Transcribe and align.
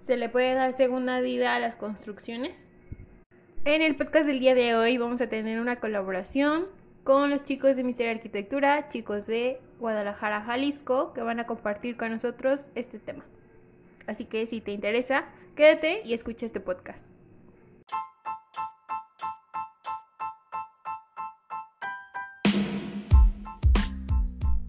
¿Se 0.00 0.16
le 0.16 0.28
puede 0.28 0.54
dar 0.54 0.72
segunda 0.72 1.20
vida 1.20 1.54
a 1.54 1.60
las 1.60 1.76
construcciones? 1.76 2.68
En 3.64 3.82
el 3.82 3.96
podcast 3.96 4.26
del 4.26 4.40
día 4.40 4.54
de 4.54 4.74
hoy 4.74 4.96
vamos 4.96 5.20
a 5.20 5.28
tener 5.28 5.60
una 5.60 5.76
colaboración 5.76 6.66
con 7.04 7.30
los 7.30 7.44
chicos 7.44 7.76
de 7.76 7.84
Misterio 7.84 8.12
Arquitectura, 8.12 8.88
chicos 8.88 9.26
de 9.26 9.60
Guadalajara, 9.78 10.42
Jalisco, 10.42 11.12
que 11.12 11.20
van 11.20 11.38
a 11.38 11.46
compartir 11.46 11.96
con 11.96 12.10
nosotros 12.10 12.66
este 12.74 12.98
tema. 12.98 13.24
Así 14.06 14.24
que 14.24 14.46
si 14.46 14.60
te 14.60 14.72
interesa, 14.72 15.26
quédate 15.54 16.02
y 16.04 16.14
escucha 16.14 16.46
este 16.46 16.60
podcast. 16.60 17.10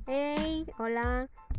Hey, 0.08 0.66
hola, 0.78 1.30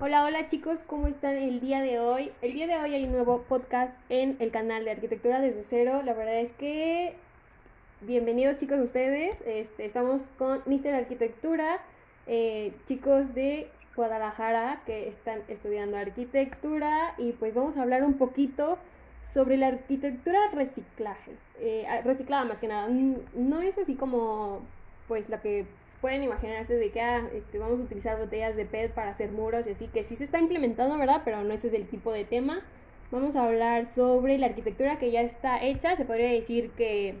Hola, 0.00 0.24
hola 0.24 0.48
chicos, 0.48 0.82
¿cómo 0.82 1.06
están 1.06 1.36
el 1.36 1.60
día 1.60 1.80
de 1.80 2.00
hoy? 2.00 2.32
El 2.42 2.52
día 2.52 2.66
de 2.66 2.76
hoy 2.76 2.94
hay 2.94 3.04
un 3.04 3.12
nuevo 3.12 3.42
podcast 3.42 3.92
en 4.08 4.36
el 4.40 4.50
canal 4.50 4.84
de 4.84 4.90
Arquitectura 4.90 5.40
desde 5.40 5.62
cero. 5.62 6.02
La 6.04 6.14
verdad 6.14 6.40
es 6.40 6.50
que 6.54 7.14
bienvenidos 8.00 8.56
chicos 8.56 8.80
ustedes. 8.80 9.36
Este, 9.46 9.84
estamos 9.84 10.22
con 10.36 10.62
Mister 10.66 10.96
Arquitectura, 10.96 11.80
eh, 12.26 12.72
chicos 12.88 13.34
de 13.34 13.70
Guadalajara 13.94 14.82
que 14.84 15.06
están 15.08 15.42
estudiando 15.46 15.96
arquitectura 15.96 17.14
y 17.16 17.30
pues 17.30 17.54
vamos 17.54 17.76
a 17.76 17.82
hablar 17.82 18.02
un 18.02 18.14
poquito 18.14 18.78
sobre 19.22 19.56
la 19.56 19.68
arquitectura 19.68 20.40
reciclaje, 20.52 21.36
eh, 21.60 21.86
reciclada 22.04 22.44
más 22.44 22.60
que 22.60 22.66
nada. 22.66 22.88
No 22.88 23.60
es 23.60 23.78
así 23.78 23.94
como 23.94 24.60
pues 25.06 25.28
la 25.28 25.40
que 25.40 25.66
pueden 26.04 26.22
imaginarse 26.22 26.76
de 26.76 26.90
que 26.90 27.00
ah, 27.00 27.26
este, 27.32 27.58
vamos 27.58 27.80
a 27.80 27.84
utilizar 27.84 28.18
botellas 28.18 28.54
de 28.56 28.66
PET 28.66 28.92
para 28.92 29.12
hacer 29.12 29.32
muros 29.32 29.66
y 29.66 29.70
así, 29.70 29.86
que 29.86 30.04
sí 30.04 30.16
se 30.16 30.24
está 30.24 30.38
implementando, 30.38 30.98
¿verdad? 30.98 31.22
Pero 31.24 31.42
no 31.42 31.54
ese 31.54 31.68
es 31.68 31.72
el 31.72 31.88
tipo 31.88 32.12
de 32.12 32.26
tema. 32.26 32.62
Vamos 33.10 33.36
a 33.36 33.46
hablar 33.46 33.86
sobre 33.86 34.36
la 34.36 34.44
arquitectura 34.44 34.98
que 34.98 35.10
ya 35.10 35.22
está 35.22 35.64
hecha, 35.64 35.96
se 35.96 36.04
podría 36.04 36.28
decir 36.28 36.72
que 36.72 37.14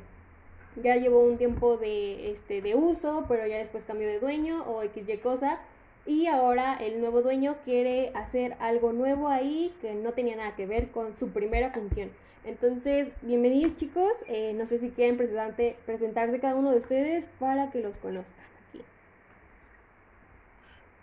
ya 0.76 0.96
llevó 0.96 1.20
un 1.20 1.38
tiempo 1.38 1.78
de, 1.78 2.32
este, 2.32 2.60
de 2.60 2.74
uso, 2.74 3.24
pero 3.26 3.46
ya 3.46 3.56
después 3.56 3.84
cambió 3.84 4.06
de 4.06 4.20
dueño 4.20 4.62
o 4.70 4.82
XY 4.82 5.16
cosa. 5.16 5.60
Y 6.04 6.26
ahora 6.26 6.74
el 6.74 7.00
nuevo 7.00 7.22
dueño 7.22 7.56
quiere 7.64 8.10
hacer 8.12 8.54
algo 8.60 8.92
nuevo 8.92 9.28
ahí 9.28 9.74
que 9.80 9.94
no 9.94 10.12
tenía 10.12 10.36
nada 10.36 10.56
que 10.56 10.66
ver 10.66 10.90
con 10.90 11.16
su 11.16 11.30
primera 11.30 11.70
función. 11.70 12.10
Entonces, 12.44 13.08
bienvenidos 13.22 13.78
chicos. 13.78 14.12
Eh, 14.28 14.52
no 14.52 14.66
sé 14.66 14.76
si 14.76 14.90
quieren 14.90 15.16
presentarse 15.16 16.38
cada 16.38 16.54
uno 16.54 16.70
de 16.70 16.76
ustedes 16.76 17.30
para 17.38 17.70
que 17.70 17.80
los 17.80 17.96
conozcan. 17.96 18.53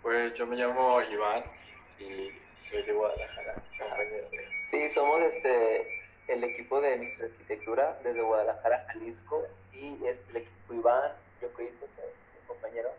Pues 0.02 0.34
yo 0.34 0.48
me 0.48 0.56
llamo 0.56 1.00
Iván 1.00 1.44
y 2.00 2.32
soy 2.68 2.82
de 2.82 2.92
Guadalajara. 2.92 3.54
Sí, 4.72 4.90
somos 4.90 5.22
este 5.22 6.02
el 6.26 6.42
equipo 6.42 6.80
de 6.80 6.96
Mr. 6.96 7.26
Arquitectura 7.26 8.00
desde 8.02 8.20
Guadalajara, 8.20 8.84
Jalisco 8.88 9.46
y 9.72 10.04
este, 10.04 10.30
el 10.30 10.36
equipo 10.38 10.74
Iván, 10.74 11.12
yo 11.40 11.52
Cristo, 11.52 11.86
mi 11.96 12.46
compañero. 12.48 12.90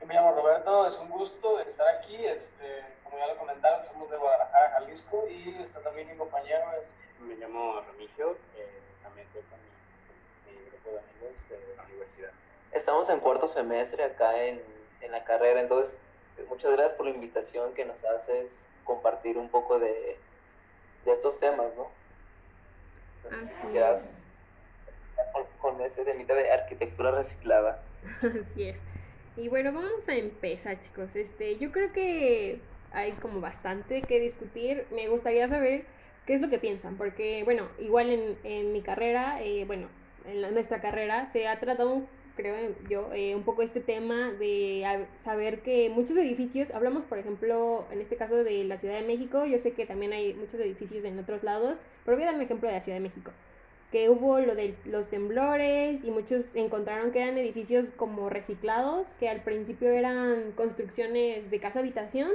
Yo 0.00 0.06
me 0.06 0.14
llamo 0.14 0.32
Roberto, 0.32 0.86
es 0.86 0.96
un 0.98 1.10
gusto 1.10 1.60
estar 1.60 1.86
aquí, 1.96 2.16
este, 2.24 2.82
como 3.04 3.18
ya 3.18 3.26
lo 3.26 3.36
comentaron, 3.36 3.86
somos 3.88 4.10
de 4.10 4.16
Guadalajara, 4.16 4.70
Jalisco 4.70 5.28
y 5.28 5.62
está 5.62 5.80
también 5.80 6.08
mi 6.08 6.16
compañero. 6.16 6.64
Me 7.20 7.34
llamo 7.34 7.82
Remigio, 7.92 8.38
eh, 8.56 8.80
también 9.02 9.26
estoy 9.26 9.42
con 9.42 9.58
mi, 9.60 10.52
mi, 10.56 10.70
grupo 10.70 10.92
de 10.92 10.98
amigos 10.98 11.48
de 11.50 11.76
la 11.76 11.82
universidad. 11.82 12.30
Estamos 12.72 13.10
en 13.10 13.20
cuarto 13.20 13.48
semestre 13.48 14.02
acá 14.02 14.42
en, 14.42 14.62
en 15.02 15.12
la 15.12 15.24
carrera, 15.24 15.60
entonces 15.60 15.94
muchas 16.48 16.72
gracias 16.72 16.96
por 16.96 17.06
la 17.06 17.12
invitación 17.12 17.72
que 17.74 17.84
nos 17.84 17.96
haces 18.04 18.46
compartir 18.84 19.38
un 19.38 19.48
poco 19.48 19.78
de, 19.78 20.16
de 21.04 21.12
estos 21.12 21.38
temas, 21.38 21.66
¿no? 21.76 21.88
Entonces, 23.24 24.14
con, 25.32 25.74
con, 25.74 25.80
este 25.80 26.04
temita 26.04 26.34
de 26.34 26.50
arquitectura 26.50 27.12
reciclada. 27.12 27.82
Así 28.18 28.64
es. 28.64 28.76
Y 29.36 29.48
bueno, 29.48 29.72
vamos 29.72 30.08
a 30.08 30.14
empezar, 30.14 30.80
chicos. 30.82 31.14
Este, 31.14 31.56
yo 31.58 31.72
creo 31.72 31.92
que 31.92 32.60
hay 32.92 33.12
como 33.12 33.40
bastante 33.40 34.02
que 34.02 34.20
discutir. 34.20 34.86
Me 34.90 35.08
gustaría 35.08 35.48
saber 35.48 35.84
qué 36.26 36.34
es 36.34 36.40
lo 36.40 36.50
que 36.50 36.58
piensan, 36.58 36.96
porque 36.96 37.42
bueno, 37.44 37.68
igual 37.78 38.10
en, 38.10 38.38
en 38.44 38.72
mi 38.72 38.82
carrera, 38.82 39.42
eh, 39.42 39.64
bueno, 39.64 39.88
en 40.26 40.40
nuestra 40.54 40.80
carrera 40.80 41.30
se 41.32 41.48
ha 41.48 41.58
tratado 41.58 42.02
creo 42.36 42.54
yo, 42.88 43.12
eh, 43.12 43.34
un 43.34 43.42
poco 43.42 43.62
este 43.62 43.80
tema 43.80 44.32
de 44.32 45.06
saber 45.22 45.60
que 45.60 45.90
muchos 45.90 46.16
edificios, 46.16 46.70
hablamos 46.70 47.04
por 47.04 47.18
ejemplo, 47.18 47.86
en 47.90 48.00
este 48.00 48.16
caso 48.16 48.42
de 48.42 48.64
la 48.64 48.78
Ciudad 48.78 48.94
de 48.94 49.06
México, 49.06 49.44
yo 49.46 49.58
sé 49.58 49.72
que 49.72 49.86
también 49.86 50.12
hay 50.12 50.34
muchos 50.34 50.60
edificios 50.60 51.04
en 51.04 51.18
otros 51.18 51.42
lados, 51.42 51.78
pero 52.04 52.16
voy 52.16 52.24
a 52.24 52.26
dar 52.26 52.36
un 52.36 52.42
ejemplo 52.42 52.68
de 52.68 52.74
la 52.74 52.80
Ciudad 52.80 52.96
de 52.96 53.02
México, 53.02 53.30
que 53.90 54.08
hubo 54.08 54.40
lo 54.40 54.54
de 54.54 54.74
los 54.84 55.08
temblores 55.08 56.02
y 56.04 56.10
muchos 56.10 56.54
encontraron 56.54 57.12
que 57.12 57.20
eran 57.20 57.36
edificios 57.36 57.90
como 57.96 58.30
reciclados, 58.30 59.12
que 59.14 59.28
al 59.28 59.42
principio 59.42 59.90
eran 59.90 60.52
construcciones 60.52 61.50
de 61.50 61.60
casa 61.60 61.80
habitación, 61.80 62.30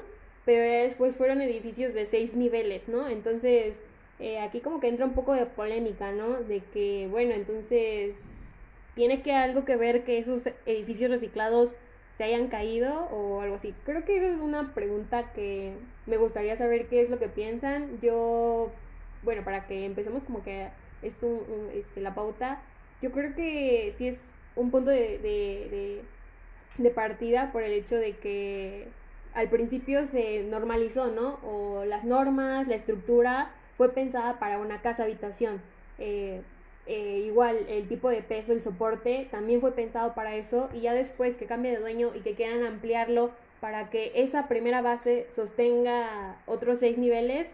pero 0.46 0.62
después 0.62 1.18
fueron 1.18 1.42
edificios 1.42 1.94
de 1.94 2.06
seis 2.06 2.34
niveles, 2.36 2.88
¿no? 2.88 3.10
Entonces, 3.10 3.82
eh, 4.20 4.40
aquí 4.40 4.62
como 4.62 4.80
que 4.80 4.88
entra 4.88 5.06
un 5.06 5.14
poco 5.14 5.34
de 5.34 5.46
polémica, 5.46 6.12
¿no? 6.12 6.42
De 6.44 6.62
que, 6.62 7.08
bueno, 7.12 7.34
entonces 7.34 8.16
¿Tiene 8.98 9.22
que 9.22 9.32
algo 9.32 9.64
que 9.64 9.76
ver 9.76 10.06
que 10.06 10.18
esos 10.18 10.50
edificios 10.66 11.12
reciclados 11.12 11.76
se 12.16 12.24
hayan 12.24 12.48
caído 12.48 13.06
o 13.12 13.42
algo 13.42 13.58
así? 13.58 13.76
Creo 13.86 14.04
que 14.04 14.18
esa 14.18 14.34
es 14.34 14.40
una 14.40 14.74
pregunta 14.74 15.32
que 15.34 15.74
me 16.08 16.18
gustaría 16.18 16.58
saber 16.58 16.88
qué 16.88 17.02
es 17.02 17.10
lo 17.12 17.20
que 17.20 17.28
piensan. 17.28 18.00
Yo, 18.02 18.72
bueno, 19.22 19.44
para 19.44 19.68
que 19.68 19.86
empecemos 19.86 20.24
como 20.24 20.44
que 20.44 20.70
esto, 21.04 21.46
este, 21.76 22.02
la 22.02 22.16
pauta, 22.16 22.60
yo 23.00 23.12
creo 23.12 23.36
que 23.36 23.94
sí 24.00 24.08
es 24.08 24.20
un 24.56 24.72
punto 24.72 24.90
de, 24.90 26.02
de, 26.80 26.90
partida 26.90 27.52
por 27.52 27.62
el 27.62 27.74
hecho 27.74 27.98
de 27.98 28.18
que 28.18 28.88
al 29.36 29.48
principio 29.50 30.08
se 30.08 30.42
normalizó, 30.42 31.12
¿no? 31.12 31.38
O 31.44 31.86
las 31.86 32.04
normas, 32.04 32.68
la 32.68 32.74
estructura 32.74 33.52
fue 33.78 33.94
pensada 33.94 34.40
para 34.40 34.58
una 34.58 34.82
casa 34.82 35.04
habitación. 35.04 35.62
Eh, 36.00 36.42
eh, 36.88 37.24
igual 37.26 37.66
el 37.68 37.88
tipo 37.88 38.10
de 38.10 38.22
peso, 38.22 38.54
el 38.54 38.62
soporte, 38.62 39.28
también 39.30 39.62
fue 39.62 39.74
pensado 39.74 40.14
para 40.14 40.36
eso 40.36 40.70
y 40.74 40.82
ya 40.82 40.94
después 40.94 41.36
que 41.36 41.46
cambie 41.46 41.72
de 41.72 41.80
dueño 41.80 42.12
y 42.16 42.22
que 42.22 42.34
quieran 42.34 42.66
ampliarlo 42.66 43.32
para 43.60 43.90
que 43.90 44.12
esa 44.16 44.48
primera 44.48 44.82
base 44.82 45.28
sostenga 45.34 46.38
otros 46.46 46.80
seis 46.80 46.98
niveles, 46.98 47.50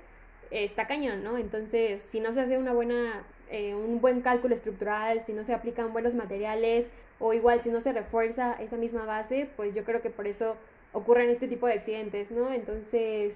está 0.51 0.85
cañón, 0.87 1.23
¿no? 1.23 1.37
Entonces, 1.37 2.01
si 2.01 2.19
no 2.19 2.33
se 2.33 2.41
hace 2.41 2.57
una 2.57 2.73
buena, 2.73 3.23
eh, 3.49 3.73
un 3.73 4.01
buen 4.01 4.21
cálculo 4.21 4.53
estructural, 4.53 5.23
si 5.23 5.33
no 5.33 5.45
se 5.45 5.53
aplican 5.53 5.93
buenos 5.93 6.13
materiales 6.13 6.89
o 7.19 7.33
igual 7.33 7.63
si 7.63 7.69
no 7.69 7.81
se 7.81 7.93
refuerza 7.93 8.53
esa 8.59 8.77
misma 8.77 9.05
base, 9.05 9.49
pues 9.55 9.73
yo 9.73 9.83
creo 9.83 10.01
que 10.01 10.09
por 10.09 10.27
eso 10.27 10.57
ocurren 10.91 11.29
este 11.29 11.47
tipo 11.47 11.67
de 11.67 11.73
accidentes, 11.73 12.29
¿no? 12.31 12.53
Entonces, 12.53 13.33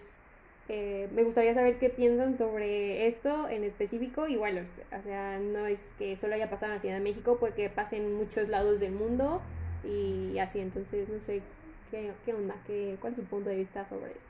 eh, 0.70 1.08
me 1.14 1.24
gustaría 1.24 1.54
saber 1.54 1.80
qué 1.80 1.90
piensan 1.90 2.38
sobre 2.38 3.08
esto 3.08 3.48
en 3.48 3.64
específico. 3.64 4.28
Igual, 4.28 4.68
o 4.92 5.02
sea, 5.04 5.40
no 5.40 5.66
es 5.66 5.90
que 5.98 6.18
solo 6.18 6.36
haya 6.36 6.50
pasado 6.50 6.72
en 6.72 6.78
la 6.78 6.82
Ciudad 6.82 6.96
de 6.96 7.02
México, 7.02 7.38
puede 7.38 7.54
que 7.54 7.70
pase 7.70 7.98
en 7.98 8.14
muchos 8.16 8.50
lados 8.50 8.80
del 8.80 8.92
mundo 8.92 9.42
y 9.84 10.38
así. 10.40 10.60
Entonces, 10.60 11.08
no 11.10 11.20
sé, 11.22 11.42
¿qué, 11.90 12.12
qué 12.26 12.34
onda? 12.34 12.56
¿Qué, 12.66 12.98
¿Cuál 13.00 13.14
es 13.14 13.20
su 13.20 13.26
punto 13.26 13.50
de 13.50 13.56
vista 13.58 13.88
sobre 13.88 14.12
esto? 14.12 14.22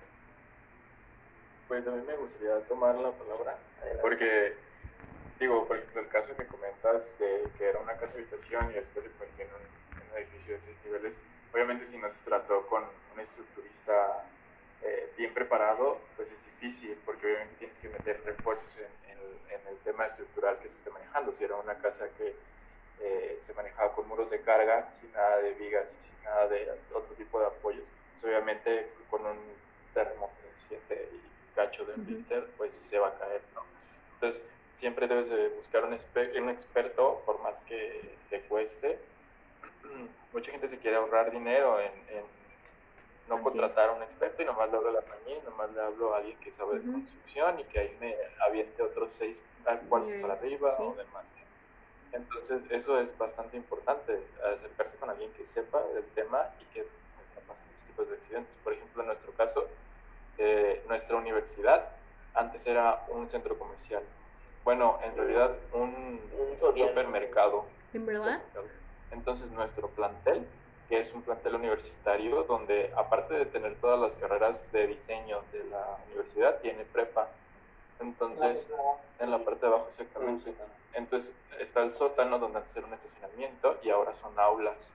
Pues 1.68 1.86
a 1.86 1.92
mí 1.92 2.02
me 2.08 2.16
gustaría 2.16 2.60
tomar 2.68 2.96
la 2.96 3.12
palabra, 3.12 3.58
porque, 4.02 4.54
digo, 5.38 5.68
por 5.68 5.76
ejemplo, 5.76 6.02
el 6.02 6.08
caso 6.08 6.38
que 6.38 6.48
comentas 6.48 7.12
de 7.20 7.52
que 7.58 7.66
era 7.66 7.80
una 7.80 7.98
casa 7.98 8.18
habitación 8.18 8.72
y 8.72 8.76
después 8.76 9.04
se 9.04 9.12
convirtió 9.12 9.44
en 9.44 9.52
un, 9.52 9.62
en 10.06 10.12
un 10.12 10.18
edificio 10.18 10.54
de 10.54 10.62
seis 10.62 10.78
niveles, 10.86 11.20
obviamente 11.52 11.86
si 11.86 11.98
no 11.98 12.10
se 12.10 12.24
trató 12.24 12.66
con 12.68 12.84
un 13.14 13.20
estructurista 13.20 14.24
eh, 14.82 15.14
bien 15.18 15.34
preparado, 15.34 16.00
pues 16.16 16.32
es 16.32 16.46
difícil, 16.46 16.98
porque 17.06 17.26
obviamente 17.26 17.56
tienes 17.58 17.78
que 17.80 17.90
meter 17.90 18.22
refuerzos 18.26 18.78
en, 18.78 18.86
en, 19.10 19.68
el 19.68 19.78
tema 19.80 20.06
estructural 20.06 20.60
que 20.60 20.70
se 20.70 20.78
esté 20.78 20.90
manejando. 20.92 21.34
Si 21.34 21.44
era 21.44 21.56
una 21.56 21.76
casa 21.76 22.08
que 22.18 22.36
eh, 23.00 23.40
se 23.46 23.54
manejaba 23.54 23.94
con 23.94 24.08
muros 24.08 24.30
de 24.30 24.42
carga, 24.42 24.92
sin 24.94 25.12
nada 25.12 25.38
de 25.38 25.54
vigas 25.54 25.94
y 25.98 26.02
sin 26.02 26.24
nada 26.24 26.48
de 26.48 26.70
otro 26.94 27.14
tipo 27.16 27.40
de 27.40 27.48
apoyos, 27.48 27.84
pues 28.14 28.24
obviamente 28.26 28.92
con 29.10 29.26
un 29.26 29.38
terremoto 29.94 30.34
reciente 30.54 31.10
y 31.12 31.56
cacho 31.56 31.86
de 31.86 31.94
un 31.96 32.06
liter, 32.06 32.48
pues 32.58 32.74
se 32.76 33.00
va 33.00 33.10
a 33.10 33.18
caer, 33.18 33.42
¿no? 33.56 33.64
Entonces, 34.14 34.44
siempre 34.76 35.08
debes 35.08 35.30
de 35.30 35.50
buscar 35.50 35.84
un, 35.84 35.94
un 35.94 36.50
experto, 36.50 37.24
por 37.26 37.42
más 37.42 37.60
que 37.62 38.16
te 38.30 38.42
cueste. 38.42 39.00
Mucha 40.34 40.52
gente 40.52 40.68
se 40.68 40.78
quiere 40.78 40.98
ahorrar 40.98 41.32
dinero 41.32 41.80
en, 41.80 41.92
no 43.28 43.42
contratar 43.42 43.90
a 43.90 43.94
un 43.94 44.04
experto 44.04 44.42
y 44.42 44.46
nomás 44.46 44.70
le 44.72 44.78
hablo 44.78 44.90
a 44.90 44.94
la 44.94 45.02
mañana, 45.02 45.42
nomás 45.46 45.72
le 45.72 45.82
hablo 45.82 46.14
a 46.14 46.18
alguien 46.18 46.38
que 46.40 46.52
sabe 46.52 46.80
de 46.80 46.92
construcción 46.92 47.60
y 47.60 47.64
que 47.66 47.80
ahí 47.80 47.98
me 48.00 48.16
aviente 48.40 48.82
otros 48.82 49.14
seis 49.14 49.42
cuartos 49.90 50.14
para 50.22 50.34
arriba 50.34 50.76
o 50.80 50.96
demás. 50.96 51.26
Entonces, 52.14 52.62
eso 52.72 53.00
es 53.00 53.16
bastante 53.18 53.58
importante, 53.58 54.20
acercarse 54.54 54.98
con 54.98 55.10
alguien 55.10 55.32
que 55.34 55.46
sepa 55.46 55.82
del 55.94 56.06
tema 56.16 56.50
y 56.62 56.66
que 56.74 56.82
no 56.82 57.42
pasen 57.48 57.66
estos 57.70 57.88
tipos 57.88 58.10
de 58.10 58.16
accidentes. 58.16 58.56
Por 58.64 58.74
ejemplo, 58.74 59.02
en 59.04 59.08
nuestro 59.08 59.32
caso, 59.34 59.68
eh, 60.38 60.84
nuestra 60.88 61.18
universidad 61.18 61.90
antes 62.34 62.66
era 62.66 63.06
un 63.10 63.30
centro 63.30 63.58
comercial. 63.58 64.04
Bueno, 64.64 65.00
en 65.04 65.16
realidad 65.16 65.56
un, 65.74 66.20
supermercado. 66.76 67.66
¿En 67.94 68.06
verdad? 68.06 68.42
Entonces, 69.12 69.50
nuestro 69.52 69.90
plantel, 69.90 70.46
que 70.90 71.00
es 71.00 71.14
un 71.14 71.22
plantel 71.22 71.56
universitario, 71.56 72.44
donde 72.44 72.92
aparte 72.96 73.34
de 73.34 73.46
tener 73.46 73.76
todas 73.76 74.00
las 74.00 74.16
carreras 74.16 74.70
de 74.72 74.88
diseño 74.88 75.44
de 75.52 75.64
la 75.66 75.98
universidad, 76.08 76.60
tiene 76.62 76.84
prepa. 76.86 77.28
Entonces, 78.00 78.68
en 79.20 79.32
la 79.32 79.40
parte 79.40 79.62
de 79.62 79.68
abajo 79.68 79.88
exactamente. 79.90 80.54
Entonces, 80.94 81.32
está 81.60 81.84
el 81.84 81.94
sótano 81.94 82.40
donde 82.40 82.60
antes 82.60 82.76
era 82.76 82.88
un 82.88 82.94
estacionamiento 82.94 83.78
y 83.84 83.90
ahora 83.90 84.14
son 84.16 84.40
aulas. 84.40 84.92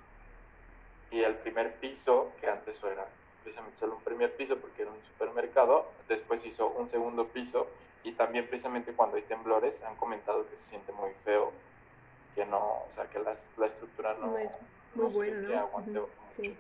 Y 1.11 1.23
el 1.23 1.35
primer 1.37 1.75
piso, 1.75 2.33
que 2.41 2.49
antes 2.49 2.83
era 2.85 3.07
precisamente 3.43 3.79
solo 3.79 3.97
un 3.97 4.03
primer 4.03 4.35
piso 4.35 4.57
porque 4.57 4.83
era 4.83 4.91
un 4.91 5.03
supermercado, 5.03 5.87
después 6.09 6.47
hizo 6.47 6.69
un 6.69 6.89
segundo 6.89 7.27
piso 7.27 7.67
y 8.05 8.13
también 8.13 8.47
precisamente 8.47 8.93
cuando 8.93 9.17
hay 9.17 9.23
temblores 9.23 9.83
han 9.83 9.97
comentado 9.97 10.49
que 10.49 10.57
se 10.57 10.71
siente 10.71 10.93
muy 10.93 11.13
feo, 11.25 11.53
que 12.35 12.47
no, 12.47 12.59
o 12.59 12.89
sea, 12.95 13.07
que 13.07 13.19
la, 13.19 13.35
la 13.59 13.67
estructura 13.67 14.15
no, 14.15 14.39
es 14.39 14.51
muy 14.95 15.07
buena, 15.13 15.49
¿no? 15.49 15.59
aguante 15.59 16.01
sí. 16.37 16.57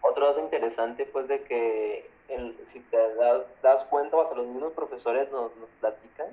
Otro 0.00 0.26
dato 0.26 0.40
interesante 0.40 1.04
pues 1.06 1.28
de 1.28 1.42
que 1.42 2.08
el, 2.28 2.56
si 2.68 2.80
te 2.80 2.96
das, 3.62 3.84
cuenta, 3.84 4.16
o 4.16 4.22
hasta 4.22 4.36
los 4.36 4.46
mismos 4.46 4.72
profesores 4.72 5.30
nos, 5.30 5.54
nos 5.56 5.68
platican, 5.80 6.28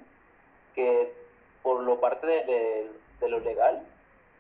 que 0.75 1.13
por 1.61 1.81
lo 1.81 1.99
parte 1.99 2.27
de, 2.27 2.91
de, 3.19 3.29
lo 3.29 3.39
legal, 3.39 3.85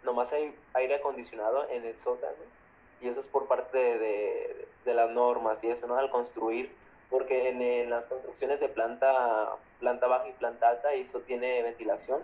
nomás 0.03 0.33
hay 0.33 0.55
aire 0.73 0.95
acondicionado 0.95 1.67
en 1.69 1.85
el 1.85 1.97
sótano. 1.97 2.35
Y 3.01 3.07
eso 3.07 3.19
es 3.19 3.27
por 3.27 3.47
parte 3.47 3.77
de, 3.77 4.67
de 4.85 4.93
las 4.93 5.09
normas 5.11 5.63
y 5.63 5.69
eso, 5.69 5.87
¿no? 5.87 5.97
Al 5.97 6.09
construir, 6.09 6.71
porque 7.09 7.49
en, 7.49 7.89
las 7.89 8.05
construcciones 8.05 8.59
de 8.59 8.69
planta, 8.69 9.55
planta 9.79 10.07
baja 10.07 10.27
y 10.29 10.33
planta 10.33 10.69
alta, 10.69 10.93
eso 10.93 11.19
tiene 11.21 11.61
ventilación 11.63 12.21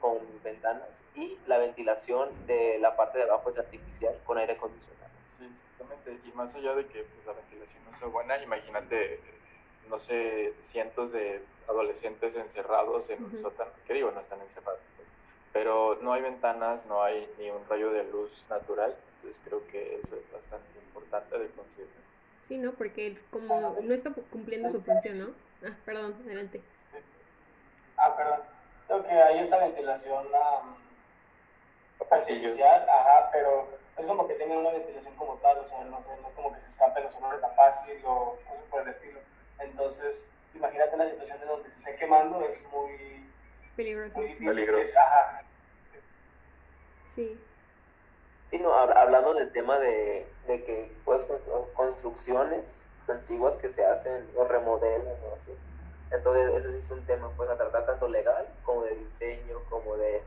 con 0.00 0.18
ventanas 0.42 0.88
y 1.14 1.38
la 1.46 1.58
ventilación 1.58 2.28
de 2.46 2.78
la 2.78 2.96
parte 2.96 3.18
de 3.18 3.24
abajo 3.24 3.50
es 3.50 3.58
artificial 3.58 4.14
con 4.24 4.38
aire 4.38 4.54
acondicionado. 4.54 5.10
Sí, 5.36 5.44
exactamente. 5.44 6.28
Y 6.28 6.32
más 6.32 6.54
allá 6.54 6.74
de 6.74 6.86
que 6.86 7.02
pues, 7.02 7.26
la 7.26 7.32
ventilación 7.32 7.84
no 7.84 7.96
sea 7.96 8.08
buena, 8.08 8.42
imagínate, 8.42 9.20
no 9.88 9.98
sé, 9.98 10.54
cientos 10.62 11.12
de 11.12 11.42
adolescentes 11.68 12.34
encerrados 12.34 13.10
en 13.10 13.24
un 13.24 13.38
sótano, 13.38 13.70
que 13.86 13.94
digo, 13.94 14.10
no 14.10 14.20
están 14.20 14.40
encerrados, 14.40 14.80
pues, 14.96 15.08
pero 15.52 15.98
no 16.02 16.12
hay 16.12 16.22
ventanas, 16.22 16.86
no 16.86 17.02
hay 17.02 17.28
ni 17.38 17.50
un 17.50 17.66
rayo 17.68 17.90
de 17.90 18.04
luz 18.04 18.44
natural, 18.48 18.96
entonces 19.16 19.40
creo 19.44 19.66
que 19.68 19.96
eso 19.96 20.16
es 20.16 20.32
bastante 20.32 20.78
importante 20.86 21.38
de 21.38 21.48
considerar. 21.48 22.08
Sí, 22.48 22.56
¿no? 22.56 22.72
Porque 22.72 23.18
como 23.30 23.76
no 23.82 23.94
está 23.94 24.10
cumpliendo 24.30 24.70
su 24.70 24.80
función, 24.80 25.18
¿no? 25.18 25.26
Ah, 25.66 25.76
perdón, 25.84 26.14
adelante. 26.24 26.62
Ah, 27.96 28.16
perdón. 28.16 28.57
Creo 28.88 29.06
que 29.06 29.12
hay 29.12 29.38
esta 29.38 29.58
ventilación 29.58 30.26
um, 30.26 30.74
artificial, 32.10 32.88
ajá, 32.88 33.30
pero 33.30 33.68
es 33.98 34.06
como 34.06 34.26
que 34.26 34.34
tengan 34.34 34.58
una 34.58 34.70
ventilación 34.70 35.14
como 35.16 35.34
tal, 35.36 35.58
o 35.58 35.68
sea, 35.68 35.84
no, 35.84 36.00
no 36.00 36.28
es 36.28 36.34
como 36.34 36.52
que 36.54 36.60
se 36.60 36.66
escapen 36.68 37.04
los 37.04 37.14
olores 37.16 37.40
tan 37.40 37.54
fácil 37.54 38.00
o 38.04 38.38
cosas 38.48 38.64
por 38.70 38.82
el 38.82 38.88
estilo. 38.88 39.20
Entonces, 39.60 40.24
imagínate 40.54 40.96
la 40.96 41.10
situación 41.10 41.40
de 41.40 41.46
donde 41.46 41.70
se 41.70 41.76
esté 41.76 41.96
quemando, 41.96 42.40
es 42.42 42.62
muy 42.72 43.30
peligroso. 43.76 44.18
Muy 44.18 44.28
difícil. 44.28 44.96
ajá. 44.96 45.42
Sí. 47.14 47.38
Sí, 48.50 48.58
no, 48.58 48.72
hablando 48.72 49.34
del 49.34 49.52
tema 49.52 49.78
de, 49.78 50.26
de 50.46 50.64
que 50.64 50.90
pues 51.04 51.26
construcciones 51.74 52.64
antiguas 53.06 53.56
que 53.56 53.70
se 53.70 53.84
hacen 53.84 54.26
o 54.36 54.44
remodelan 54.44 55.16
o 55.24 55.34
así. 55.34 55.52
Entonces, 56.10 56.54
ese 56.54 56.72
sí 56.72 56.78
es 56.84 56.90
un 56.90 57.04
tema 57.04 57.28
pues 57.36 57.50
a 57.50 57.56
tratar 57.56 57.86
tanto 57.86 58.08
legal 58.08 58.46
como 58.64 58.84
de 58.84 58.94
diseño, 58.96 59.60
como 59.68 59.96
de, 59.96 60.22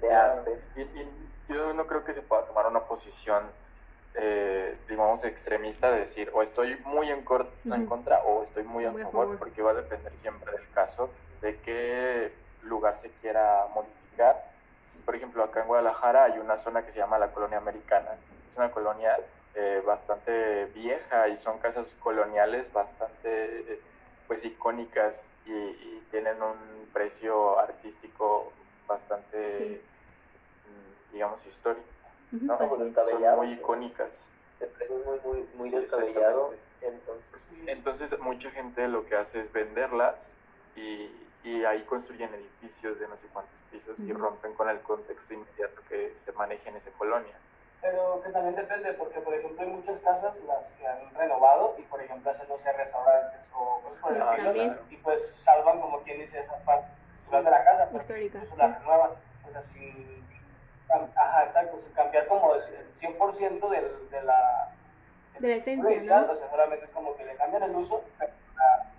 de 0.00 0.12
arte. 0.12 0.60
Y, 0.76 0.82
y, 0.82 1.28
yo 1.48 1.72
no 1.72 1.86
creo 1.86 2.04
que 2.04 2.12
se 2.12 2.20
pueda 2.20 2.44
tomar 2.44 2.66
una 2.66 2.80
posición 2.80 3.42
eh, 4.20 4.76
digamos, 4.88 5.22
extremista 5.22 5.92
de 5.92 6.00
decir 6.00 6.30
o 6.34 6.42
estoy 6.42 6.76
muy 6.84 7.08
en, 7.08 7.24
en 7.66 7.86
contra 7.86 8.18
o 8.24 8.42
estoy 8.42 8.64
muy, 8.64 8.84
a, 8.84 8.92
favor, 8.92 9.38
porque 9.38 9.62
va 9.62 9.70
a 9.70 9.74
depender 9.74 10.12
siempre 10.18 10.50
del 10.50 10.68
caso, 10.72 11.10
de 11.40 11.60
qué 11.60 12.32
lugar 12.62 12.96
se 12.96 13.10
quiera 13.20 13.66
modificar. 13.72 14.44
Por 15.04 15.14
ejemplo, 15.14 15.44
acá 15.44 15.60
en 15.60 15.68
Guadalajara 15.68 16.24
hay 16.24 16.38
una 16.38 16.58
zona 16.58 16.84
que 16.84 16.90
se 16.90 16.98
llama 16.98 17.18
la 17.18 17.30
colonia 17.30 17.58
americana. 17.58 18.08
Es 18.50 18.56
una 18.56 18.72
colonia 18.72 19.16
eh, 19.54 19.82
bastante 19.86 20.64
vieja 20.74 21.28
y 21.28 21.38
son 21.38 21.58
casas 21.58 21.94
coloniales 22.00 22.72
bastante 22.72 23.80
pues 24.28 24.44
icónicas 24.44 25.24
y, 25.46 25.98
tienen 26.10 26.42
un 26.42 26.88
precio 26.90 27.58
artístico 27.58 28.50
bastante, 28.86 29.82
mm, 30.64 31.12
digamos, 31.12 31.44
histórico. 31.44 31.84
¿no? 32.30 32.56
Son 32.56 33.36
muy 33.36 33.52
icónicas. 33.52 34.30
El 34.58 34.68
precio 34.68 34.98
es 34.98 35.04
muy, 35.04 35.20
muy, 35.20 35.48
muy 35.54 35.70
descabellado. 35.70 36.54
Entonces, 36.80 37.28
entonces, 37.66 38.18
mucha 38.20 38.50
gente 38.50 38.88
lo 38.88 39.04
que 39.04 39.16
hace 39.16 39.40
es 39.40 39.52
venderlas 39.52 40.30
y, 40.76 41.10
y 41.44 41.64
ahí 41.64 41.82
construyen 41.82 42.32
edificios 42.32 42.98
de 42.98 43.06
no 43.06 43.16
sé 43.18 43.26
cuántos 43.32 43.54
pisos 43.70 43.98
y 43.98 44.12
rompen 44.12 44.54
con 44.54 44.70
el 44.70 44.80
contexto 44.80 45.34
inmediato 45.34 45.82
que 45.90 46.14
se 46.14 46.32
maneja 46.32 46.70
en 46.70 46.76
esa 46.76 46.90
colonia. 46.92 47.36
Pero 47.80 48.20
que 48.22 48.30
también 48.30 48.56
depende, 48.56 48.92
porque 48.94 49.20
por 49.20 49.34
ejemplo 49.34 49.62
hay 49.62 49.70
muchas 49.70 49.98
casas 50.00 50.34
las 50.46 50.68
que 50.70 50.86
han 50.86 51.14
renovado 51.14 51.76
y 51.78 51.82
por 51.82 52.00
ejemplo 52.02 52.30
hacen, 52.30 52.48
no 52.48 52.58
sé, 52.58 52.72
restaurantes 52.72 53.40
o 53.54 53.80
cosas 53.80 54.00
por 54.00 54.16
el 54.16 54.22
ah, 54.22 54.34
estilo, 54.36 54.74
y 54.90 54.96
pues 54.96 55.26
salvan 55.36 55.80
como 55.80 56.00
quien 56.02 56.18
dice 56.18 56.40
esa 56.40 56.56
parte 56.64 56.88
de 57.30 57.42
la 57.42 57.64
casa, 57.64 57.88
pues, 57.90 58.02
histórica, 58.02 58.40
la 58.56 58.78
renuevan, 58.78 59.10
o 59.46 59.50
sea, 59.52 59.62
sin 59.62 60.18
Ajá, 60.90 61.44
exacto, 61.44 61.80
cambiar 61.94 62.26
como 62.28 62.54
el 62.54 62.62
100% 62.94 63.68
del, 63.68 64.10
de 64.10 64.22
la... 64.22 64.72
De 65.38 65.48
la 65.48 65.54
esencia, 65.54 66.20
¿no? 66.20 66.32
O 66.32 66.36
sea, 66.36 66.50
solamente 66.50 66.86
es 66.86 66.90
como 66.92 67.14
que 67.16 67.24
le 67.26 67.36
cambian 67.36 67.62
el 67.62 67.76
uso, 67.76 68.02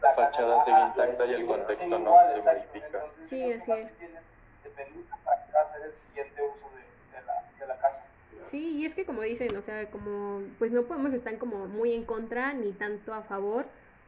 la, 0.01 0.13
fachada 0.13 0.63
sigue 0.63 0.79
intacta 0.79 1.25
y 1.25 1.33
el 1.33 1.45
contexto 1.47 1.99
no 1.99 2.15
se 2.27 2.41
modifica. 2.41 3.05
Sí, 3.27 3.51
así 3.51 3.71
es. 3.71 3.91
para 5.25 5.65
hacer 5.65 5.81
el 5.83 5.95
siguiente 5.95 6.41
uso 6.43 6.69
de, 6.69 7.17
de, 7.17 7.25
la, 7.25 7.43
de 7.59 7.67
la 7.67 7.75
casa. 7.77 8.03
Sí, 8.51 8.77
y 8.79 8.85
es 8.85 8.95
que 8.95 9.05
como 9.05 9.21
dicen, 9.21 9.55
o 9.55 9.61
sea, 9.61 9.89
como 9.91 10.41
pues 10.57 10.71
no 10.71 10.83
podemos 10.83 11.13
estar 11.13 11.37
como 11.37 11.67
muy 11.67 11.93
en 11.93 12.03
contra 12.03 12.53
ni 12.53 12.71
tanto 12.71 13.13
a 13.13 13.21
favor 13.21 13.67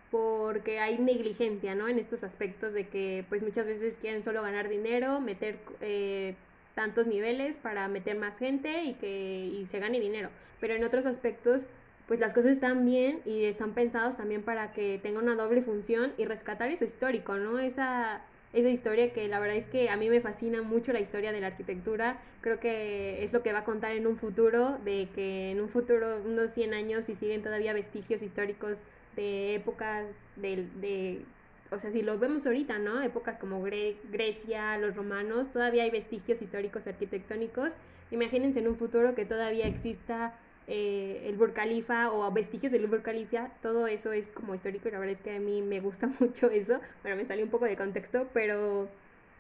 porque 0.10 0.79
hay 0.79 0.98
negligencia, 0.98 1.75
¿no? 1.75 1.88
En 1.88 2.00
estos 2.00 2.24
aspectos 2.24 2.74
de 2.74 2.88
que 2.88 3.25
pues 3.29 3.43
muchas 3.43 3.67
veces 3.67 3.95
quieren 4.01 4.24
solo 4.24 4.41
ganar 4.41 4.67
dinero, 4.67 5.21
meter 5.21 5.60
eh, 5.79 6.36
tantos 6.75 7.07
niveles 7.07 7.57
para 7.57 7.88
meter 7.88 8.17
más 8.17 8.38
gente 8.38 8.83
y 8.83 8.95
que 8.95 9.45
y 9.48 9.65
se 9.67 9.79
gane 9.79 10.00
dinero. 10.00 10.29
Pero 10.60 10.74
en 10.74 10.83
otros 10.83 11.05
aspectos, 11.05 11.65
pues 12.07 12.19
las 12.19 12.33
cosas 12.33 12.51
están 12.53 12.86
bien 12.86 13.21
y 13.25 13.45
están 13.45 13.74
pensados 13.74 14.17
también 14.17 14.43
para 14.43 14.74
que 14.74 15.00
tenga 15.01 15.19
una 15.19 15.36
doble 15.36 15.62
función 15.62 16.13
y 16.17 16.25
rescatar 16.25 16.69
eso 16.69 16.83
histórico, 16.86 17.38
¿no? 17.38 17.60
Esa, 17.60 18.21
esa 18.53 18.70
historia 18.70 19.13
que 19.13 19.27
la 19.27 19.39
verdad 19.39 19.58
es 19.58 19.65
que 19.65 19.89
a 19.89 19.98
mí 19.98 20.10
me 20.10 20.20
fascina 20.20 20.62
mucho 20.62 20.91
la 20.91 21.00
historia 21.00 21.31
de 21.31 21.39
la 21.39 21.48
arquitectura. 21.48 22.20
Creo 22.41 22.60
que 22.60 23.24
es 23.24 23.31
lo 23.31 23.43
que 23.43 23.53
va 23.53 23.60
a 23.60 23.63
contar 23.63 23.93
en 23.93 24.08
un 24.08 24.17
futuro, 24.17 24.77
de 24.84 25.08
que 25.15 25.51
en 25.51 25.62
un 25.62 25.70
futuro, 25.70 26.22
unos 26.25 26.51
100 26.51 26.74
años, 26.74 27.05
si 27.05 27.15
siguen 27.15 27.41
todavía 27.41 27.74
vestigios 27.74 28.22
históricos 28.22 28.79
de 29.15 29.55
épocas 29.55 30.05
de, 30.36 30.67
de 30.81 31.25
o 31.72 31.79
sea, 31.79 31.91
si 31.91 32.01
lo 32.01 32.20
vemos 32.20 32.46
ahorita, 32.46 32.79
¿no? 32.79 33.01
Épocas 33.01 33.38
como 33.39 33.63
Grecia, 33.63 34.77
los 34.77 34.93
romanos, 34.93 35.51
todavía 35.53 35.84
hay 35.84 35.89
vestigios 35.89 36.41
históricos 36.41 36.86
arquitectónicos. 36.86 37.74
Imagínense 38.12 38.60
en 38.60 38.67
un 38.67 38.75
futuro 38.75 39.15
que 39.15 39.25
todavía 39.25 39.67
exista 39.67 40.34
eh, 40.68 41.24
el 41.25 41.36
Burj 41.36 41.53
Khalifa 41.53 42.12
o 42.12 42.32
vestigios 42.32 42.72
del 42.72 42.88
Burj 42.88 43.03
Khalifa, 43.03 43.50
todo 43.62 43.88
eso 43.88 44.12
es 44.12 44.27
como 44.30 44.56
histórico 44.56 44.88
y 44.88 44.91
la 44.91 45.00
verdad 45.00 45.15
es 45.15 45.22
que 45.22 45.36
a 45.36 45.39
mí 45.39 45.62
me 45.62 45.80
gusta 45.80 46.08
mucho 46.20 46.50
eso. 46.50 46.80
Bueno, 47.01 47.18
me 47.18 47.25
salió 47.25 47.44
un 47.44 47.51
poco 47.51 47.65
de 47.65 47.75
contexto, 47.77 48.27
pero 48.34 48.88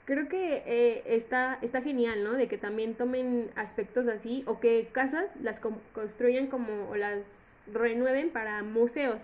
creo 0.05 0.27
que 0.27 0.63
eh, 0.65 1.03
está, 1.05 1.59
está 1.61 1.81
genial, 1.81 2.23
¿no? 2.23 2.33
De 2.33 2.47
que 2.47 2.57
también 2.57 2.95
tomen 2.95 3.51
aspectos 3.55 4.07
así 4.07 4.43
o 4.47 4.59
que 4.59 4.89
casas 4.91 5.25
las 5.41 5.59
construyan 5.93 6.47
como 6.47 6.89
o 6.89 6.95
las 6.95 7.23
renueven 7.71 8.31
para 8.31 8.63
museos 8.63 9.21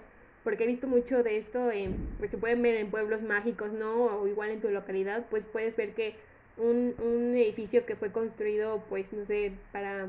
porque 0.48 0.64
he 0.64 0.68
visto 0.68 0.88
mucho 0.88 1.24
de 1.24 1.36
esto, 1.36 1.72
en, 1.72 1.98
pues 2.20 2.32
se 2.32 2.38
pueden 2.38 2.62
ver 2.62 2.76
en 2.76 2.90
pueblos 2.90 3.22
mágicos, 3.22 3.74
¿no? 3.74 4.06
O 4.06 4.28
igual 4.28 4.50
en 4.50 4.62
tu 4.62 4.70
localidad, 4.70 5.26
pues 5.30 5.46
puedes 5.46 5.76
ver 5.76 5.94
que 5.94 6.16
un, 6.56 6.96
un 7.00 7.36
edificio 7.36 7.86
que 7.86 7.98
fue 7.98 8.14
construido, 8.14 8.82
pues 8.88 9.12
no 9.12 9.26
sé, 9.26 9.52
para 9.74 10.08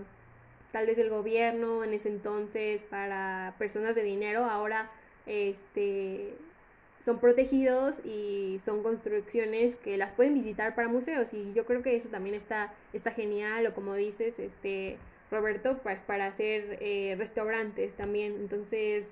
tal 0.73 0.87
vez 0.87 0.99
el 0.99 1.11
gobierno 1.11 1.85
en 1.85 1.95
ese 1.95 2.09
entonces, 2.09 2.83
para 2.91 3.55
personas 3.59 3.95
de 3.95 4.03
dinero, 4.03 4.45
ahora 4.45 4.91
este 5.27 6.35
son 7.01 7.21
protegidos 7.21 7.95
y 8.05 8.61
son 8.65 8.83
construcciones 8.83 9.77
que 9.77 9.97
las 9.97 10.13
pueden 10.13 10.35
visitar 10.35 10.75
para 10.75 10.89
museos 10.89 11.33
y 11.33 11.55
yo 11.55 11.65
creo 11.65 11.83
que 11.83 11.97
eso 11.97 12.09
también 12.09 12.35
está, 12.35 12.75
está 12.93 13.13
genial 13.13 13.67
o 13.67 13.75
como 13.75 13.95
dices, 13.95 14.39
este 14.39 14.99
Roberto, 15.31 15.79
pues 15.83 16.01
para 16.03 16.27
hacer 16.27 16.79
eh, 16.81 17.15
restaurantes 17.19 17.95
también. 17.95 18.35
Entonces, 18.35 19.07